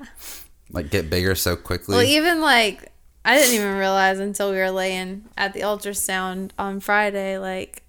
[0.72, 1.96] like get bigger so quickly.
[1.96, 2.91] Well, even like
[3.24, 7.84] I didn't even realize until we were laying at the ultrasound on Friday, like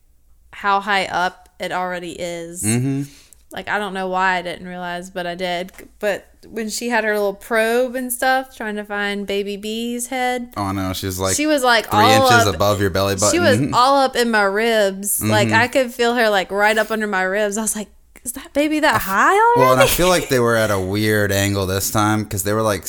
[0.52, 2.62] how high up it already is.
[2.62, 3.02] mm-hmm.
[3.50, 5.72] Like I don't know why I didn't realize, but I did.
[5.98, 10.54] But when she had her little probe and stuff, trying to find baby B's head,
[10.56, 13.30] Oh no, she's like she was like three all inches up, above your belly button.
[13.30, 15.22] She was all up in my ribs.
[15.22, 15.56] Like Mm-hmm.
[15.56, 17.58] I could feel her like right up under my ribs.
[17.58, 17.88] I was like,
[18.24, 20.78] "Is that baby that high already?" well, and I feel like they were at a
[20.94, 22.86] weird angle this time because they were like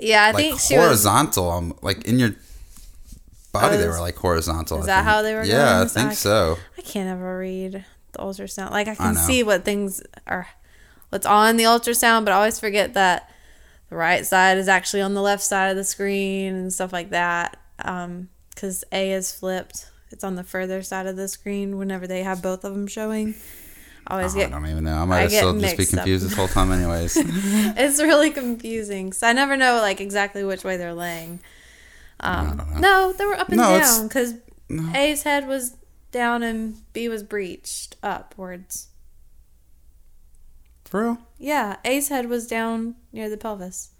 [0.00, 0.84] yeah, I like think she was.
[0.84, 1.50] horizontal.
[1.50, 2.30] um, like in your
[3.52, 4.78] body, Oh, they were like horizontal.
[4.78, 5.08] is I that think.
[5.08, 5.84] how they were Yeah, going?
[5.84, 6.58] I think I- so.
[6.78, 8.70] I can't ever read the ultrasound.
[8.70, 9.20] Like I can know.
[9.20, 10.48] see what things are,
[11.10, 13.30] what's on the ultrasound, but I always forget that
[13.90, 17.10] the right side is actually on the left side of the screen and stuff like
[17.10, 17.56] that.
[17.84, 19.86] Um, because A is flipped.
[20.10, 23.34] It's on the further side of the screen whenever they have both of them showing.
[24.06, 24.96] I always Oh, get I don't even know.
[24.96, 25.98] I might I still just be mixed up.
[26.00, 27.16] confused this whole time, anyways.
[27.16, 31.40] it's really confusing So I never know like exactly which way they're laying.
[32.20, 32.78] Um, don't know.
[32.80, 34.34] no, they were up and No, down because
[34.94, 35.76] A's head was
[36.12, 38.88] down and B was breached upwards.
[40.84, 41.18] For real?
[41.38, 43.90] Yeah, A's head was down near the pelvis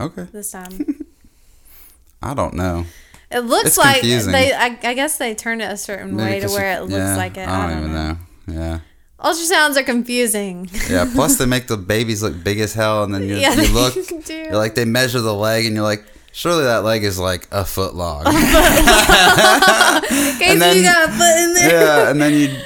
[0.00, 0.24] Okay.
[0.32, 1.06] this time.
[2.22, 2.84] I don't know.
[3.30, 4.32] It looks It's like confusing.
[4.32, 4.52] they.
[4.52, 7.36] I, I guess they turn it a certain way to where it looks yeah, like
[7.36, 7.48] it.
[7.48, 8.16] I don't, even know.
[8.46, 8.78] Yeah.
[9.18, 10.68] Ultrasounds are confusing.
[10.90, 11.06] Yeah.
[11.12, 13.94] Plus, they make the babies look big as hell, and then you, Yeah, you look,
[14.28, 17.64] you're like they measure the leg, and you're like, surely that leg is like a
[17.64, 18.24] foot long.
[20.48, 21.70] And then- you got a foot in there.
[21.70, 22.56] yeah, and then you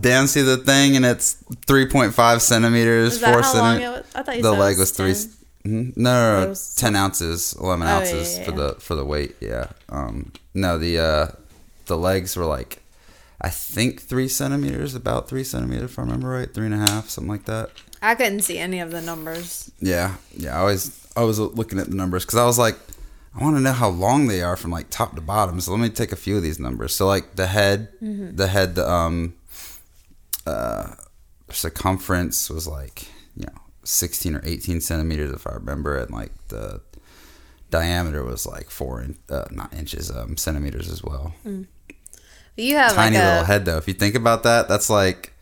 [0.00, 4.06] down see the thing, and it's 3.5 centimeters, Is four how long it centimeters.
[4.14, 5.14] I thought you The leg was three.
[5.14, 5.26] 10.
[5.66, 5.96] mhm.
[5.96, 8.56] No, no, no, was- ten ounces, eleven Oh, ounces yeah, for yeah.
[8.56, 9.36] the for the weight.
[9.40, 9.66] Yeah.
[9.88, 10.32] Um.
[10.54, 11.26] No, the uh,
[11.86, 12.80] the legs were like,
[13.40, 17.08] I think three centimeters, about three centimeters, if I remember right, three and a half,
[17.08, 17.70] something like that.
[18.02, 19.70] I couldn't see any of the numbers.
[19.80, 20.56] Yeah, yeah.
[20.56, 22.76] I always I was looking at the numbers because I was like,
[23.38, 25.60] I want to know how long they are from like top to bottom.
[25.60, 26.94] So let me take a few of these numbers.
[26.94, 28.36] So like the head, Mm-hmm.
[28.36, 29.34] the head, the um,
[30.46, 30.94] uh,
[31.50, 36.80] circumference was like you know sixteen or eighteen centimeters if I remember, and like the
[37.70, 41.34] diameter was like four in, uh, not inches, um, centimeters as well.
[42.58, 43.76] You have Tiny like a, little head though.
[43.78, 45.32] If you think about that, that's like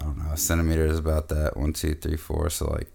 [0.00, 1.56] I don't know, a centimeter is about that.
[1.56, 2.50] One, two, three, four.
[2.50, 2.88] So like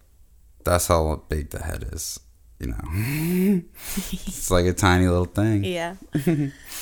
[0.64, 2.20] that's how big the head is.
[2.60, 2.82] You know,
[4.12, 5.64] it's like a tiny little thing.
[5.64, 5.96] Yeah.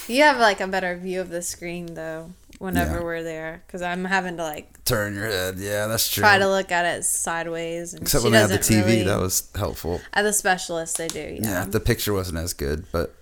[0.08, 3.04] you have like a better view of the screen though whenever Yeah.
[3.04, 5.56] we're there because I'm having to like Turn your head.
[5.58, 6.22] Yeah, that's true.
[6.22, 7.94] try to look at it sideways.
[7.94, 10.00] And Except when I had the TV, really- that was helpful.
[10.14, 11.20] At the specialist, they do.
[11.42, 11.50] Yeah.
[11.50, 11.66] Yeah.
[11.66, 13.14] the picture wasn't as good, but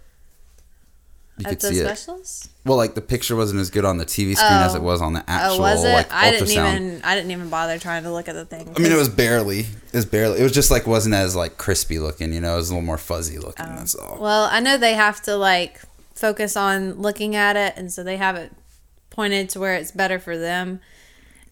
[1.37, 2.47] you At could the see it.
[2.65, 4.77] Well, like the picture wasn't as good on the TV screen as Oh.
[4.77, 5.91] it was on the actual Oh, was it?
[5.91, 6.75] like I didn't ultrasound.
[6.75, 7.01] even.
[7.03, 8.71] I didn't even bother trying to look at the thing.
[8.75, 9.61] I mean, it was barely.
[9.61, 10.39] It was barely.
[10.39, 12.33] It was just like wasn't as like crispy looking.
[12.33, 13.65] You know, it was a little more fuzzy looking.
[13.67, 13.75] Oh.
[13.77, 14.17] That's all.
[14.21, 15.81] Well, I know they have to like
[16.13, 18.51] focus on looking at it, and so they have it
[19.09, 20.79] pointed to where it's better for them.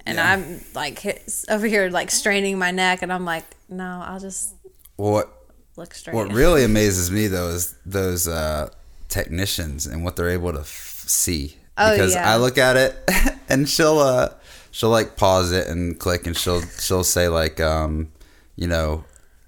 [0.06, 0.32] And Yeah.
[0.32, 1.04] I'm like
[1.50, 4.54] over here like straining my neck, and I'm like, no, I'll just
[4.96, 5.28] What
[5.76, 6.16] look straight.
[6.16, 8.70] What really amazes me though is those uh,
[9.12, 11.58] technicians and what they're able to f- see.
[11.78, 12.32] Oh, because yeah.
[12.32, 12.96] I look at it
[13.50, 14.30] and she'll uh,
[14.72, 18.12] she'll like pause it and click and she'll she'll say like um,
[18.56, 19.04] you know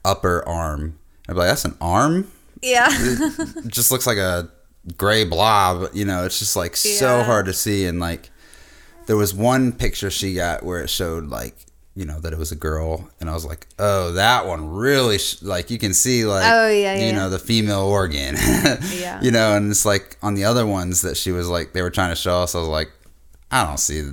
[0.05, 0.99] upper arm.
[1.27, 2.31] I'd be like, that's an arm.
[2.61, 2.87] yeah.
[2.91, 4.49] It just looks like a
[4.97, 5.89] gray blob.
[5.93, 7.85] You know, it's just like so hard to see.
[7.85, 8.29] And like,
[9.05, 11.55] there was one picture she got where it showed like,
[11.95, 15.19] you know, that it was a girl, and I was like, oh, that one really
[15.19, 17.11] sh-, like you can see like, Oh, yeah, you yeah.
[17.11, 18.35] know, the female organ.
[18.93, 19.21] Yeah.
[19.21, 21.91] You know, and it's like on the other ones that she was like they were
[21.91, 22.55] trying to show us.
[22.55, 22.89] I was like,
[23.51, 24.11] I don't see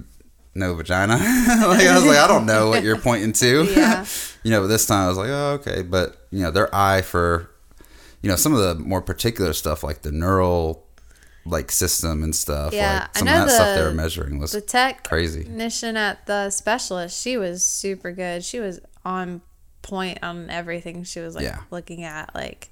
[0.54, 1.14] no vagina.
[1.16, 3.64] like I was like, I don't know what you're pointing to.
[3.70, 4.04] Yeah.
[4.42, 5.82] you know, but this time I was like, oh, okay.
[5.82, 7.50] But, you know, their eye for,
[8.20, 10.84] you know, some of the more particular stuff like the neural
[11.46, 12.72] like system and stuff.
[12.72, 15.04] Yeah, like I some know of that stuff they the- were measuring was the tech
[15.08, 15.44] crazy.
[15.44, 18.44] technician at the specialist, she was super good.
[18.44, 19.40] She was on
[19.82, 21.60] point on everything she was like Yeah.
[21.70, 22.70] looking at, like,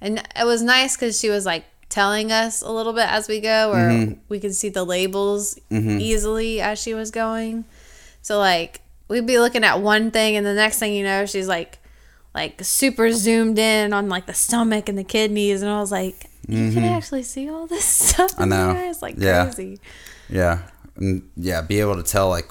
[0.00, 3.40] and it was nice because she was like telling us a little bit as we
[3.40, 4.12] go, or Mm-hmm.
[4.28, 7.64] we could see the labels easily as she was going.
[8.20, 11.48] So like we'd be looking at one thing, and the next thing you know, she's
[11.48, 11.78] like
[12.34, 16.26] like super zoomed in on like the stomach and the kidneys, and I was like,
[16.48, 18.32] you can actually see all this stuff.
[18.32, 18.42] Mm-hmm.
[18.42, 18.90] I know.
[18.90, 19.44] It's like Yeah.
[19.44, 19.78] crazy.
[20.28, 20.62] Yeah,
[20.96, 22.50] and yeah, be able to tell like,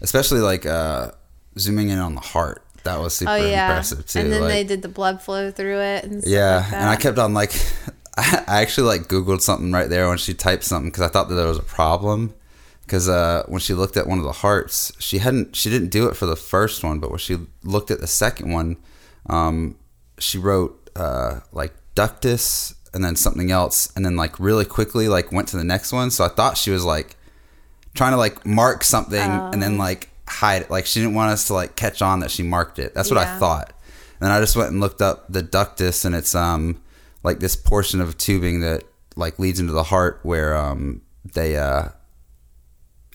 [0.00, 1.12] especially like uh
[1.58, 2.62] zooming in on the heart.
[2.84, 4.20] That was super Oh yeah, impressive too.
[4.20, 6.88] and then like, they did the blood flow through it, and stuff yeah, like and
[6.88, 7.52] I kept on like,
[8.16, 11.34] I actually like Googled something right there when she typed something because I thought that
[11.34, 12.34] there was a problem.
[12.82, 16.06] Because uh, when she looked at one of the hearts, she hadn't, she didn't do
[16.08, 18.76] it for the first one, but when she looked at the second one,
[19.28, 19.76] um,
[20.20, 25.30] she wrote uh, like ductus and then something else, and then like really quickly like
[25.30, 26.10] went to the next one.
[26.10, 27.14] So I thought she was like
[27.94, 29.58] trying to like mark something and Oh.
[29.58, 30.70] then like hide it.
[30.70, 32.92] Like she didn't want us to like catch on that she marked it.
[32.94, 33.72] That's what I thought.
[34.20, 36.80] And I just went and looked up the ductus and it's um
[37.22, 38.82] like this portion of tubing that
[39.14, 41.02] like leads into the heart where um
[41.34, 41.88] they uh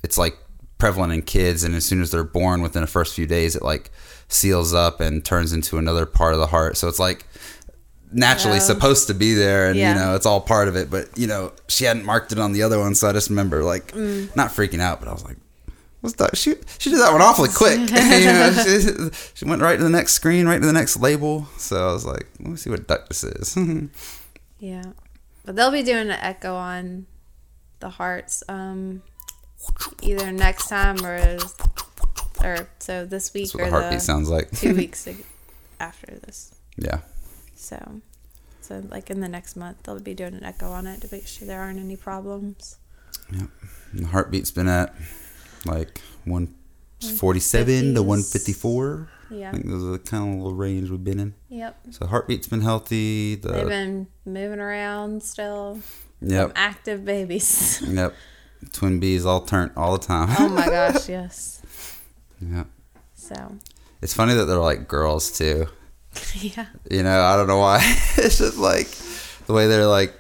[0.04, 0.38] it's like
[0.78, 3.62] prevalent in kids and as soon as they're born within the first few days it
[3.62, 3.92] like
[4.28, 6.78] seals up and turns into another part of the heart.
[6.78, 7.26] So it's like
[8.12, 9.94] naturally supposed to be there and Yeah.
[9.94, 10.90] you know it's all part of it.
[10.90, 13.64] But you know she hadn't marked it on the other one so i just remember
[13.64, 14.36] like Mm.
[14.36, 15.38] not freaking out but i was like
[16.02, 16.36] what's that?
[16.36, 17.78] She she did that one awfully quick.
[17.90, 21.48] You know, she, she went right to the next screen right to the next label.
[21.58, 23.56] So i was like let me see what ductus is.
[24.60, 24.84] Yeah,
[25.46, 27.08] but they'll be doing an echo on
[27.80, 29.02] the hearts, um,
[30.04, 31.38] either next time or
[32.44, 34.52] or so this week that's what or the heartbeat the sounds like.
[34.52, 35.08] two weeks
[35.80, 36.54] after this.
[36.78, 37.00] yeah
[37.62, 38.02] So,
[38.62, 41.28] so like in the next month, they'll be doing an echo on it to make
[41.28, 42.78] sure there aren't any problems.
[43.30, 43.50] And
[43.94, 44.94] the heartbeat's been at
[45.66, 49.50] like 147 to 154 Yeah.
[49.50, 51.78] i think those are the kind of little range we've been in Yep.
[51.92, 55.80] so heartbeat's been healthy They've been moving around still.
[56.22, 57.82] yep Some active babies.
[57.88, 58.14] Yep.
[58.74, 60.30] Twin bees all turn all the time.
[60.40, 61.62] oh my gosh, yes.
[62.42, 62.68] Yep.
[63.16, 63.56] So,
[64.02, 65.68] It's funny that they're like girls too.
[66.36, 66.66] yeah.
[66.90, 67.80] You know, I don't know why.
[68.18, 68.88] it's just like
[69.48, 70.14] the way they're like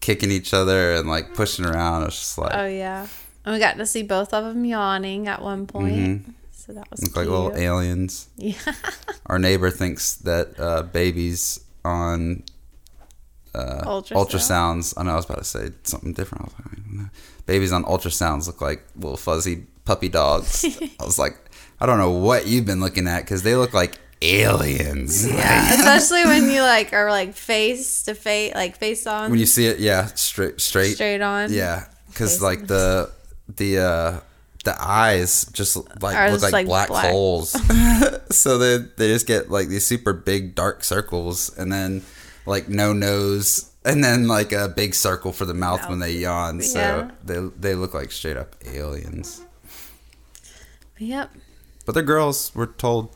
[0.00, 2.04] kicking each other and like pushing around.
[2.04, 3.06] It's just like Oh yeah.
[3.44, 6.34] And we got to see both of them yawning at one point.
[6.52, 7.06] So that was Mm-hmm.
[7.06, 7.16] look cute.
[7.16, 8.28] like little aliens.
[8.36, 8.54] Yeah.
[9.26, 12.44] Our neighbor thinks that uh, babies on
[13.54, 14.12] uh, Ultrasound.
[14.16, 14.94] ultrasounds.
[14.96, 16.42] I know I was about to say something different.
[16.42, 17.10] I was like, I don't know.
[17.46, 20.64] Babies on ultrasounds look like little fuzzy puppy dogs.
[21.00, 21.36] I was like,
[21.80, 25.26] I don't know what you've been looking at because they look like aliens.
[25.26, 29.46] Yeah, especially when you like are like face to face, like face on, when you
[29.46, 31.52] see it, yeah, straight, straight, straight on.
[31.52, 33.10] yeah, because like the
[33.56, 34.20] the uh
[34.64, 37.10] the eyes just like Are look just, like, like, black, black.
[37.10, 37.50] holes.
[38.30, 42.02] so they they just get like these super big dark circles, and then
[42.46, 43.68] like no nose.
[43.84, 47.10] And then like a big circle for the mouth when they yawn, so Yeah.
[47.24, 49.42] they they look like straight up aliens.
[50.98, 51.32] Yep.
[51.84, 52.52] But they're girls.
[52.54, 53.10] We're told.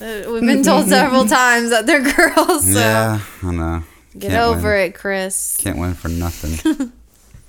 [0.00, 2.72] Uh, We've been told several times that they're girls.
[2.72, 3.82] So Yeah, I know.
[4.18, 4.88] get Can't over win.
[4.90, 5.56] it, Chris.
[5.58, 6.92] Can't win for nothing.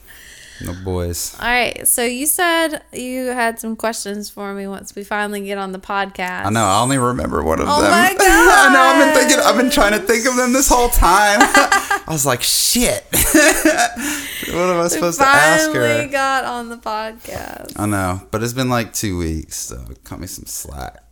[0.64, 1.36] no boys.
[1.40, 1.88] All right.
[1.88, 5.80] So you said you had some questions for me once we finally get on the
[5.80, 6.46] podcast.
[6.46, 6.64] I know.
[6.64, 7.92] I only remember one of Oh them.
[7.92, 8.80] my I know.
[8.82, 9.40] I've been thinking.
[9.46, 11.40] I've been trying to think of them this whole time.
[11.42, 13.06] I was like, shit.
[13.12, 15.88] what am I supposed to ask her?
[15.88, 17.74] finally got on the podcast.
[17.80, 21.11] I know, but it's been like two weeks, so cut me some slack.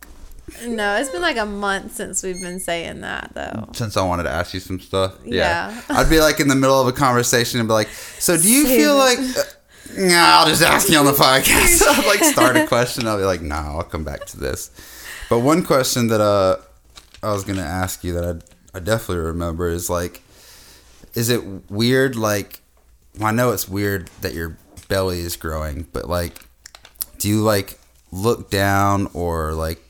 [0.66, 3.68] No, it's been like a month since we've been saying that though.
[3.72, 5.80] Since I wanted to ask you some stuff, Yeah.
[5.88, 7.88] I'd be like in the middle of a conversation and be like,
[8.18, 8.98] "So do you Save feel it.
[8.98, 9.42] like?" Uh,
[10.08, 11.82] nah, I'll just ask you on the podcast.
[11.86, 13.06] I'd like start a question.
[13.06, 14.70] I'll be like, "No, I'll come back to this."
[15.28, 16.56] But one question that uh
[17.22, 18.24] I was gonna ask you that
[18.74, 20.22] I I definitely remember is like,
[21.14, 22.14] is it weird?
[22.16, 22.60] Like,
[23.18, 24.56] well, I know it's weird that your
[24.88, 26.34] belly is growing, but like,
[27.18, 27.78] do you like
[28.12, 29.80] look down or like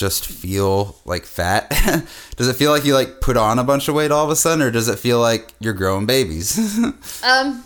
[0.00, 1.68] just feel like fat?
[2.36, 4.36] does it feel like you like put on a bunch of weight all of a
[4.36, 6.58] sudden, or does it feel like you're growing babies?
[7.22, 7.62] Um,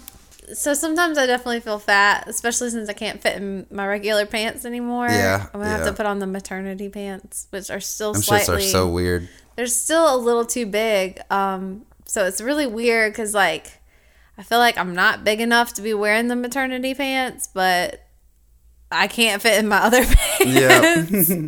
[0.52, 4.66] so sometimes I definitely feel fat, especially since I can't fit in my regular pants
[4.66, 5.06] anymore.
[5.08, 8.56] Yeah, I'm gonna have to put on the maternity pants, which are still Them slightly.
[8.56, 9.28] are so weird.
[9.56, 11.18] they're still a little too big.
[11.30, 13.80] Um, so it's really weird because like
[14.36, 18.02] I feel like I'm not big enough to be wearing the maternity pants, but
[18.92, 20.04] I can't fit in my other
[20.40, 21.30] pants.
[21.30, 21.46] Yeah.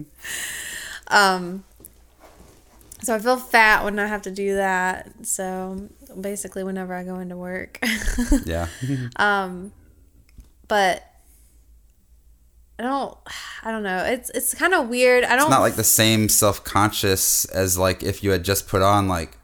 [1.09, 1.65] Um,
[3.03, 5.13] so I feel fat when I have to do that.
[5.23, 5.89] So
[6.21, 7.79] basically, whenever I go into work.
[8.45, 8.69] yeah.
[9.17, 9.73] um,
[10.69, 11.05] but
[12.79, 13.17] I don't.
[13.63, 14.05] I don't know.
[14.05, 15.25] It's it's kind of weird.
[15.25, 18.69] I don't It's not like the same self conscious as like if you had just
[18.69, 19.37] put on like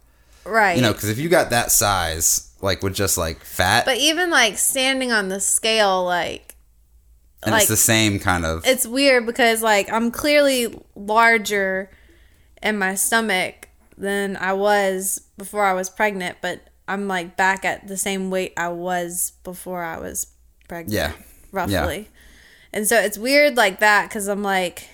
[0.45, 0.77] right.
[0.77, 4.31] you know because if you got that size like with just like fat, But even
[4.31, 6.55] like standing on the scale, like
[7.43, 8.65] and like it's the same kind of.
[8.65, 10.67] it's weird because like I'm clearly
[11.07, 11.91] larger
[12.63, 17.87] in my stomach than I was before I was pregnant, but I'm like back at
[17.89, 20.27] the same weight I was before I was
[20.69, 20.95] pregnant.
[20.95, 21.13] Yeah.
[21.51, 22.09] roughly.
[22.73, 24.89] And so it's weird like that because I'm like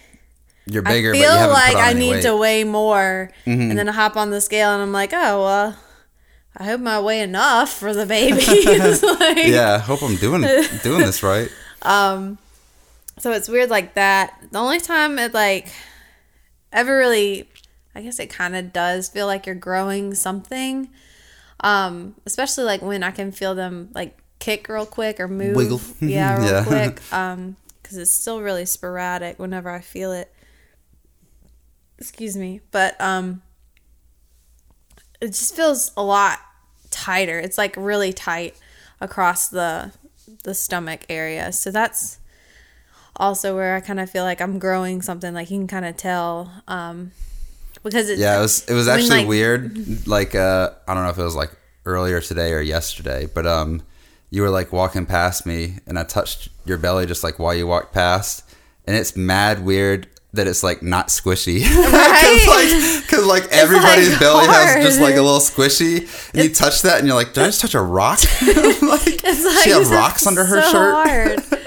[0.67, 2.25] You're bigger, I feel like I need weight.
[2.25, 2.29] Mm-hmm.
[2.29, 5.77] to weigh more, and then I hop on the scale and I'm like, oh well,
[6.57, 8.41] I hope I weigh enough for the baby.
[9.21, 10.43] Like- yeah, I hope I'm doing
[10.83, 11.49] doing this right.
[11.83, 12.39] Um,
[13.19, 14.35] so it's weird like that.
[14.51, 15.69] The only time it like
[16.73, 17.49] ever really
[17.95, 20.89] I guess it kind of does feel like you're growing something.
[21.61, 25.57] Um especially like when I can feel them like kick real quick or move.
[25.57, 25.81] Wiggle.
[26.01, 26.65] Yeah, real Yeah.
[26.65, 27.13] quick.
[27.13, 30.33] Um cuz it's still really sporadic whenever I feel it.
[31.99, 32.61] Excuse me.
[32.71, 33.43] But um
[35.21, 36.39] it just feels a lot
[36.91, 37.39] tighter.
[37.41, 38.57] It's like really tight
[39.01, 39.93] across the
[40.45, 41.51] the stomach area.
[41.53, 42.19] So that's
[43.19, 45.35] also where I kind of feel like I'm growing something.
[45.35, 47.13] Like you can kind of tell, um,
[47.83, 50.07] because it, Yeah, it was it was when, actually like- weird.
[50.07, 51.51] Like uh I don't know if it was like
[51.87, 53.83] earlier today or yesterday, but um
[54.31, 57.67] you were like walking past me and I touched your belly just like while you
[57.67, 58.45] walked past
[58.87, 61.63] and it's mad weird that it's like not squishy.
[61.93, 63.05] Right?
[63.09, 66.83] Cuz like like everybody's like, belly has just like a little squishy and you touch
[66.83, 70.27] that and you're like, "Did I just touch a rock?" like like she had rocks
[70.27, 71.63] under her so shirt.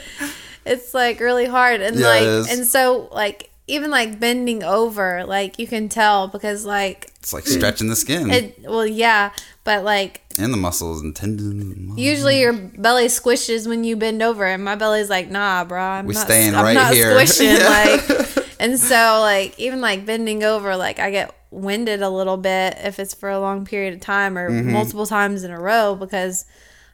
[0.65, 5.57] It's like really hard, and Yeah, like, and so like even like bending over, like
[5.59, 8.59] you can tell because like It's like stretching the skin it.
[8.67, 9.31] Well, yeah,
[9.63, 11.97] but like and the muscles and tendons.
[11.99, 16.05] Usually your belly squishes when you bend over, and my belly's like, nah, bro, I'm
[16.05, 17.55] We not, staying I'm right not here." squishing.
[17.57, 17.67] Yeah.
[17.69, 22.77] Like, and so like even like bending over, like I get winded a little bit
[22.83, 24.71] if it's for a long period of time or Mm-hmm.
[24.71, 26.45] multiple times in a row because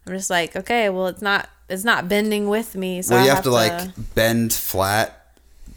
[0.05, 3.27] I'm just like, okay, well it's not it's not bending with me, so well, I
[3.27, 5.33] you have, to, like bend flat,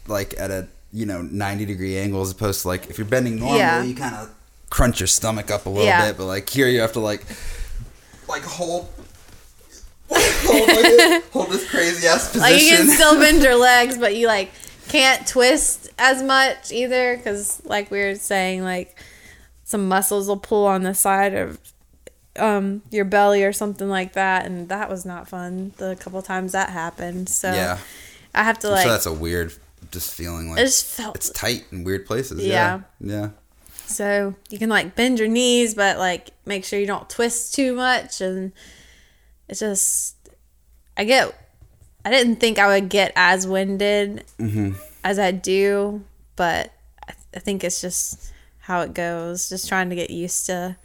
[0.07, 3.39] like at a you know ninety degree angle, as opposed to like if you're bending
[3.39, 3.83] normally, Yeah.
[3.83, 4.33] you kind of
[4.69, 6.07] crunch your stomach up a little Yeah.
[6.07, 7.25] bit, but like here you have to like
[8.27, 8.89] like hold.
[10.13, 12.41] hold, like, hold this crazy ass position.
[12.41, 14.51] like you can still bend your legs, but you like
[14.89, 18.97] can't twist as much either because like we were saying, like
[19.63, 21.57] some muscles will pull on the side of
[22.37, 25.73] um your belly or something like that, and that was not fun.
[25.77, 27.77] The couple times that happened, so yeah,
[28.33, 29.53] I have to I'm like sure that's a weird
[29.91, 32.45] just feeling like it just felt it's tight in weird places.
[32.45, 33.29] Yeah, yeah.
[33.85, 37.73] so you can like bend your knees, but like make sure you don't twist too
[37.73, 38.51] much, and
[39.49, 40.15] it's just
[40.95, 41.37] I get.
[42.03, 44.71] I didn't think I would get as winded Mm-hmm.
[45.03, 46.03] as I do,
[46.35, 46.73] but
[47.07, 49.49] I, I think it's just how it goes.
[49.49, 50.77] Just trying to get used to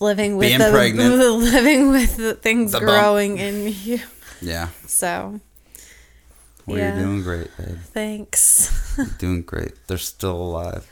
[0.00, 1.14] living with Being the pregnant.
[1.18, 2.90] living with the things The bump.
[2.90, 4.00] growing in you.
[4.40, 4.68] yeah.
[4.86, 5.40] So
[6.66, 6.96] Well, Yeah.
[6.96, 7.78] you're doing great, babe.
[7.94, 8.94] thanks.
[8.96, 9.72] You're doing great.
[9.86, 10.86] They're still alive.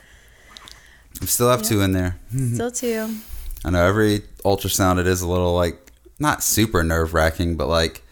[1.21, 2.19] We still have two in there.
[2.55, 3.17] Still two.
[3.65, 8.03] I know every ultrasound it is a little like not super nerve wracking, but like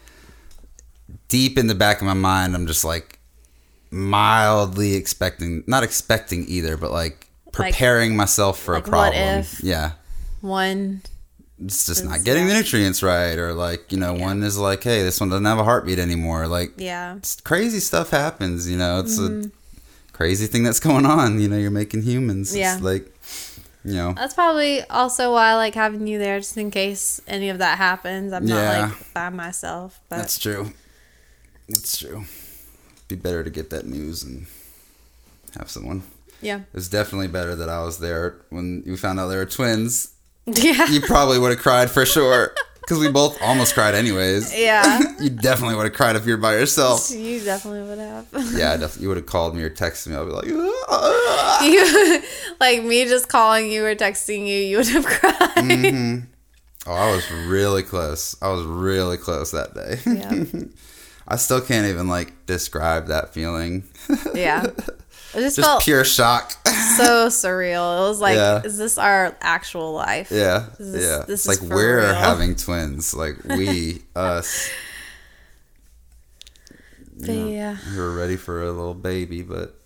[1.28, 3.18] deep in the back of my mind, I'm just like
[3.90, 9.44] mildly expecting, not expecting either, but like preparing myself for like a problem.
[9.62, 9.92] Yeah,
[10.44, 11.02] One
[11.64, 15.02] it's just not getting the nutrients right, or like you know, one is like, hey,
[15.02, 16.46] this one doesn't have a heartbeat anymore.
[16.48, 17.18] Like, yeah.
[17.44, 18.68] crazy stuff happens.
[18.68, 19.46] You know, it's Mm-hmm.
[19.48, 21.40] a crazy thing that's going on.
[21.40, 22.54] You know, you're making humans.
[22.56, 22.74] Yeah.
[22.74, 23.06] It's like,
[23.84, 27.48] you know, That's probably also why I like having you there just in case any
[27.50, 28.32] of that happens.
[28.32, 28.54] I'm Yeah.
[28.80, 30.00] not like by myself.
[30.08, 30.72] But That's true.
[31.68, 32.24] That's true.
[33.08, 34.46] Be better to get that news and
[35.56, 36.02] have someone.
[36.42, 36.60] yeah.
[36.74, 40.10] It's definitely better that I was there when you found out they were twins.
[40.62, 40.86] Yeah.
[40.88, 42.54] You probably would have cried for sure.
[42.82, 44.54] Because we both almost cried anyways.
[44.58, 45.00] yeah.
[45.20, 47.10] You definitely would have cried if you were by yourself.
[47.10, 48.26] you definitely would have.
[48.52, 49.02] Yeah, definitely.
[49.02, 50.16] You would have called me or texted me.
[50.16, 52.22] I'd be like, "Ah." you
[52.60, 55.32] like me just calling you or texting you, you would have cried.
[55.64, 56.20] Mm-hmm.
[56.86, 58.36] oh, I was really close.
[58.42, 59.98] I was really close that day.
[60.04, 60.64] Yeah.
[61.26, 63.84] I still can't even like describe that feeling.
[64.34, 64.66] Yeah.
[65.36, 66.52] It just, Just felt pure shock.
[66.96, 68.04] so surreal.
[68.04, 68.62] It was like, Yeah.
[68.62, 70.30] is this our actual life?
[70.30, 71.24] Yeah, This yeah.
[71.26, 72.14] this it's is like we're real.
[72.14, 73.14] having twins.
[73.14, 74.70] Like we, us.
[77.16, 77.76] But yeah.
[77.92, 79.76] We were ready for a little baby, but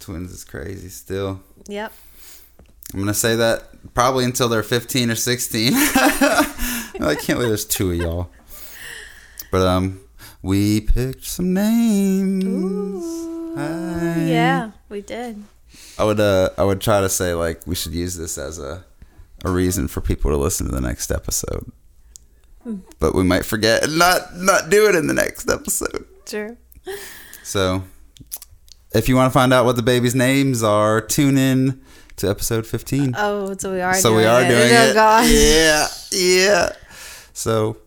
[0.00, 1.40] twins is crazy still.
[1.68, 1.92] Yep.
[2.92, 5.72] I'm gonna say that probably until they're 15 or 16.
[5.76, 8.30] I can't believe there's two of y'all.
[9.52, 10.00] But um,
[10.42, 13.04] we picked some names.
[13.56, 14.22] Hi.
[14.22, 15.42] Yeah, we did.
[15.98, 18.84] I would uh I would try to say like we should use this as a
[19.44, 21.70] a reason for people to listen to the next episode.
[22.98, 26.06] But we might forget and not not do it in the next episode.
[26.26, 26.56] True.
[27.42, 27.82] So,
[28.94, 31.80] if you want to find out what the baby's names are, tune in
[32.16, 33.14] to episode 15.
[33.16, 33.94] Oh, so we are.
[33.94, 34.48] so doing we are it.
[34.48, 34.94] doing oh, it.
[34.94, 35.30] Gosh.
[35.30, 36.72] Yeah, yeah.
[37.32, 37.78] So,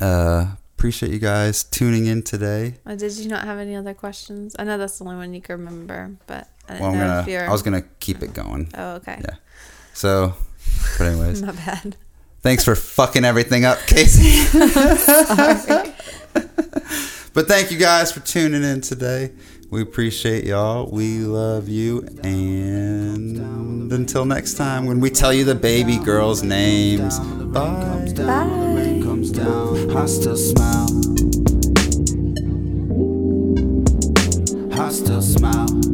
[0.00, 0.54] uh,
[0.84, 2.74] appreciate you guys tuning in today.
[2.84, 4.54] Uh, Did you not have any other questions?
[4.58, 7.46] I know that's the only one you can remember, but I Well, I'm gonna.
[7.46, 8.68] I was gonna keep it going.
[8.76, 9.18] Oh, okay.
[9.18, 9.36] Yeah.
[9.94, 10.34] So,
[10.98, 11.96] but anyways, My bad.
[12.42, 14.44] thanks for fucking everything up, Casey.
[17.32, 19.32] but thank you guys for tuning in today.
[19.74, 20.88] We appreciate y'all.
[20.88, 22.06] We love you.
[22.22, 28.06] And until next time, when we tell you the baby girls' names, bye.
[30.36, 30.86] smile.
[35.20, 35.93] Smile.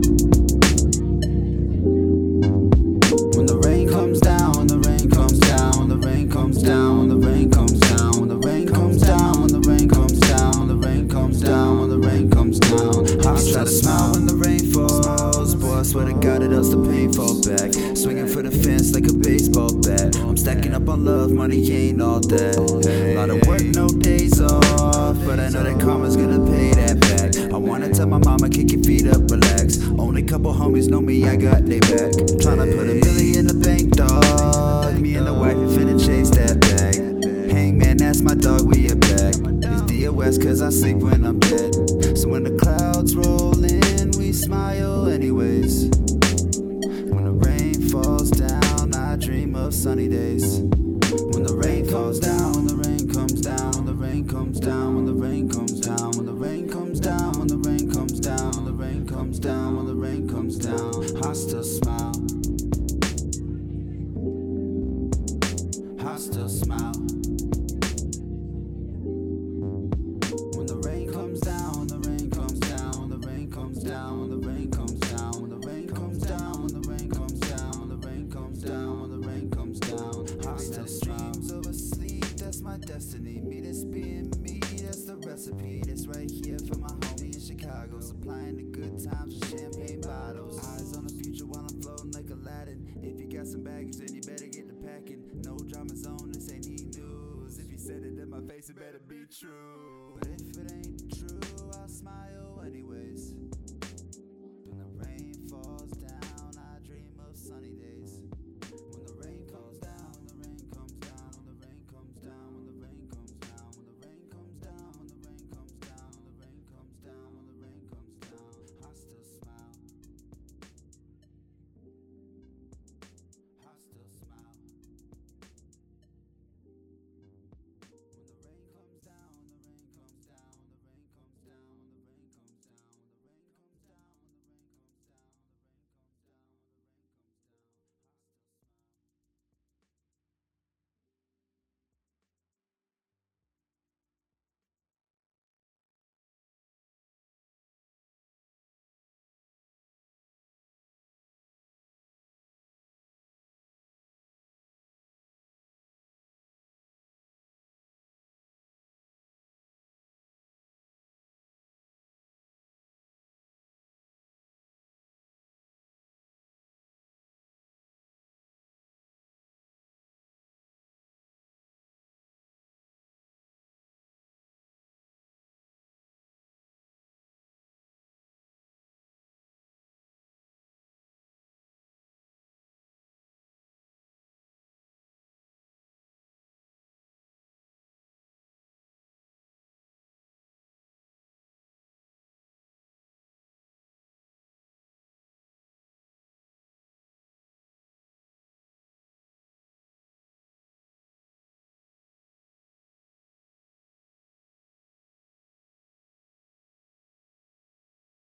[13.61, 15.55] Try to smile when the rain falls.
[15.55, 17.73] Boy, I swear to God, it does the pain fall back.
[17.97, 20.17] Swinging for the fence like a baseball bat.
[20.17, 22.57] I'm stacking up on love, money ain't all that.
[23.17, 25.17] lot of work, no days off.
[25.27, 27.53] But I know that karma's gonna pay that back.
[27.53, 29.79] I wanna tell my mama, kick your feet up, relax.
[29.99, 32.17] Only couple homies know me, I got they back.
[32.41, 34.99] Tryna put a million in the bank, dog.
[34.99, 36.97] Me and the wife finna chase that bag.
[37.53, 39.35] Hangman, that's my dog, we are back.
[39.37, 41.91] It's DOS cause I sleep when I'm dead.
[42.17, 43.49] So when the clouds roll
[44.33, 45.89] smile anyways.
[45.89, 50.61] When the rain falls down, I dream of sunny days.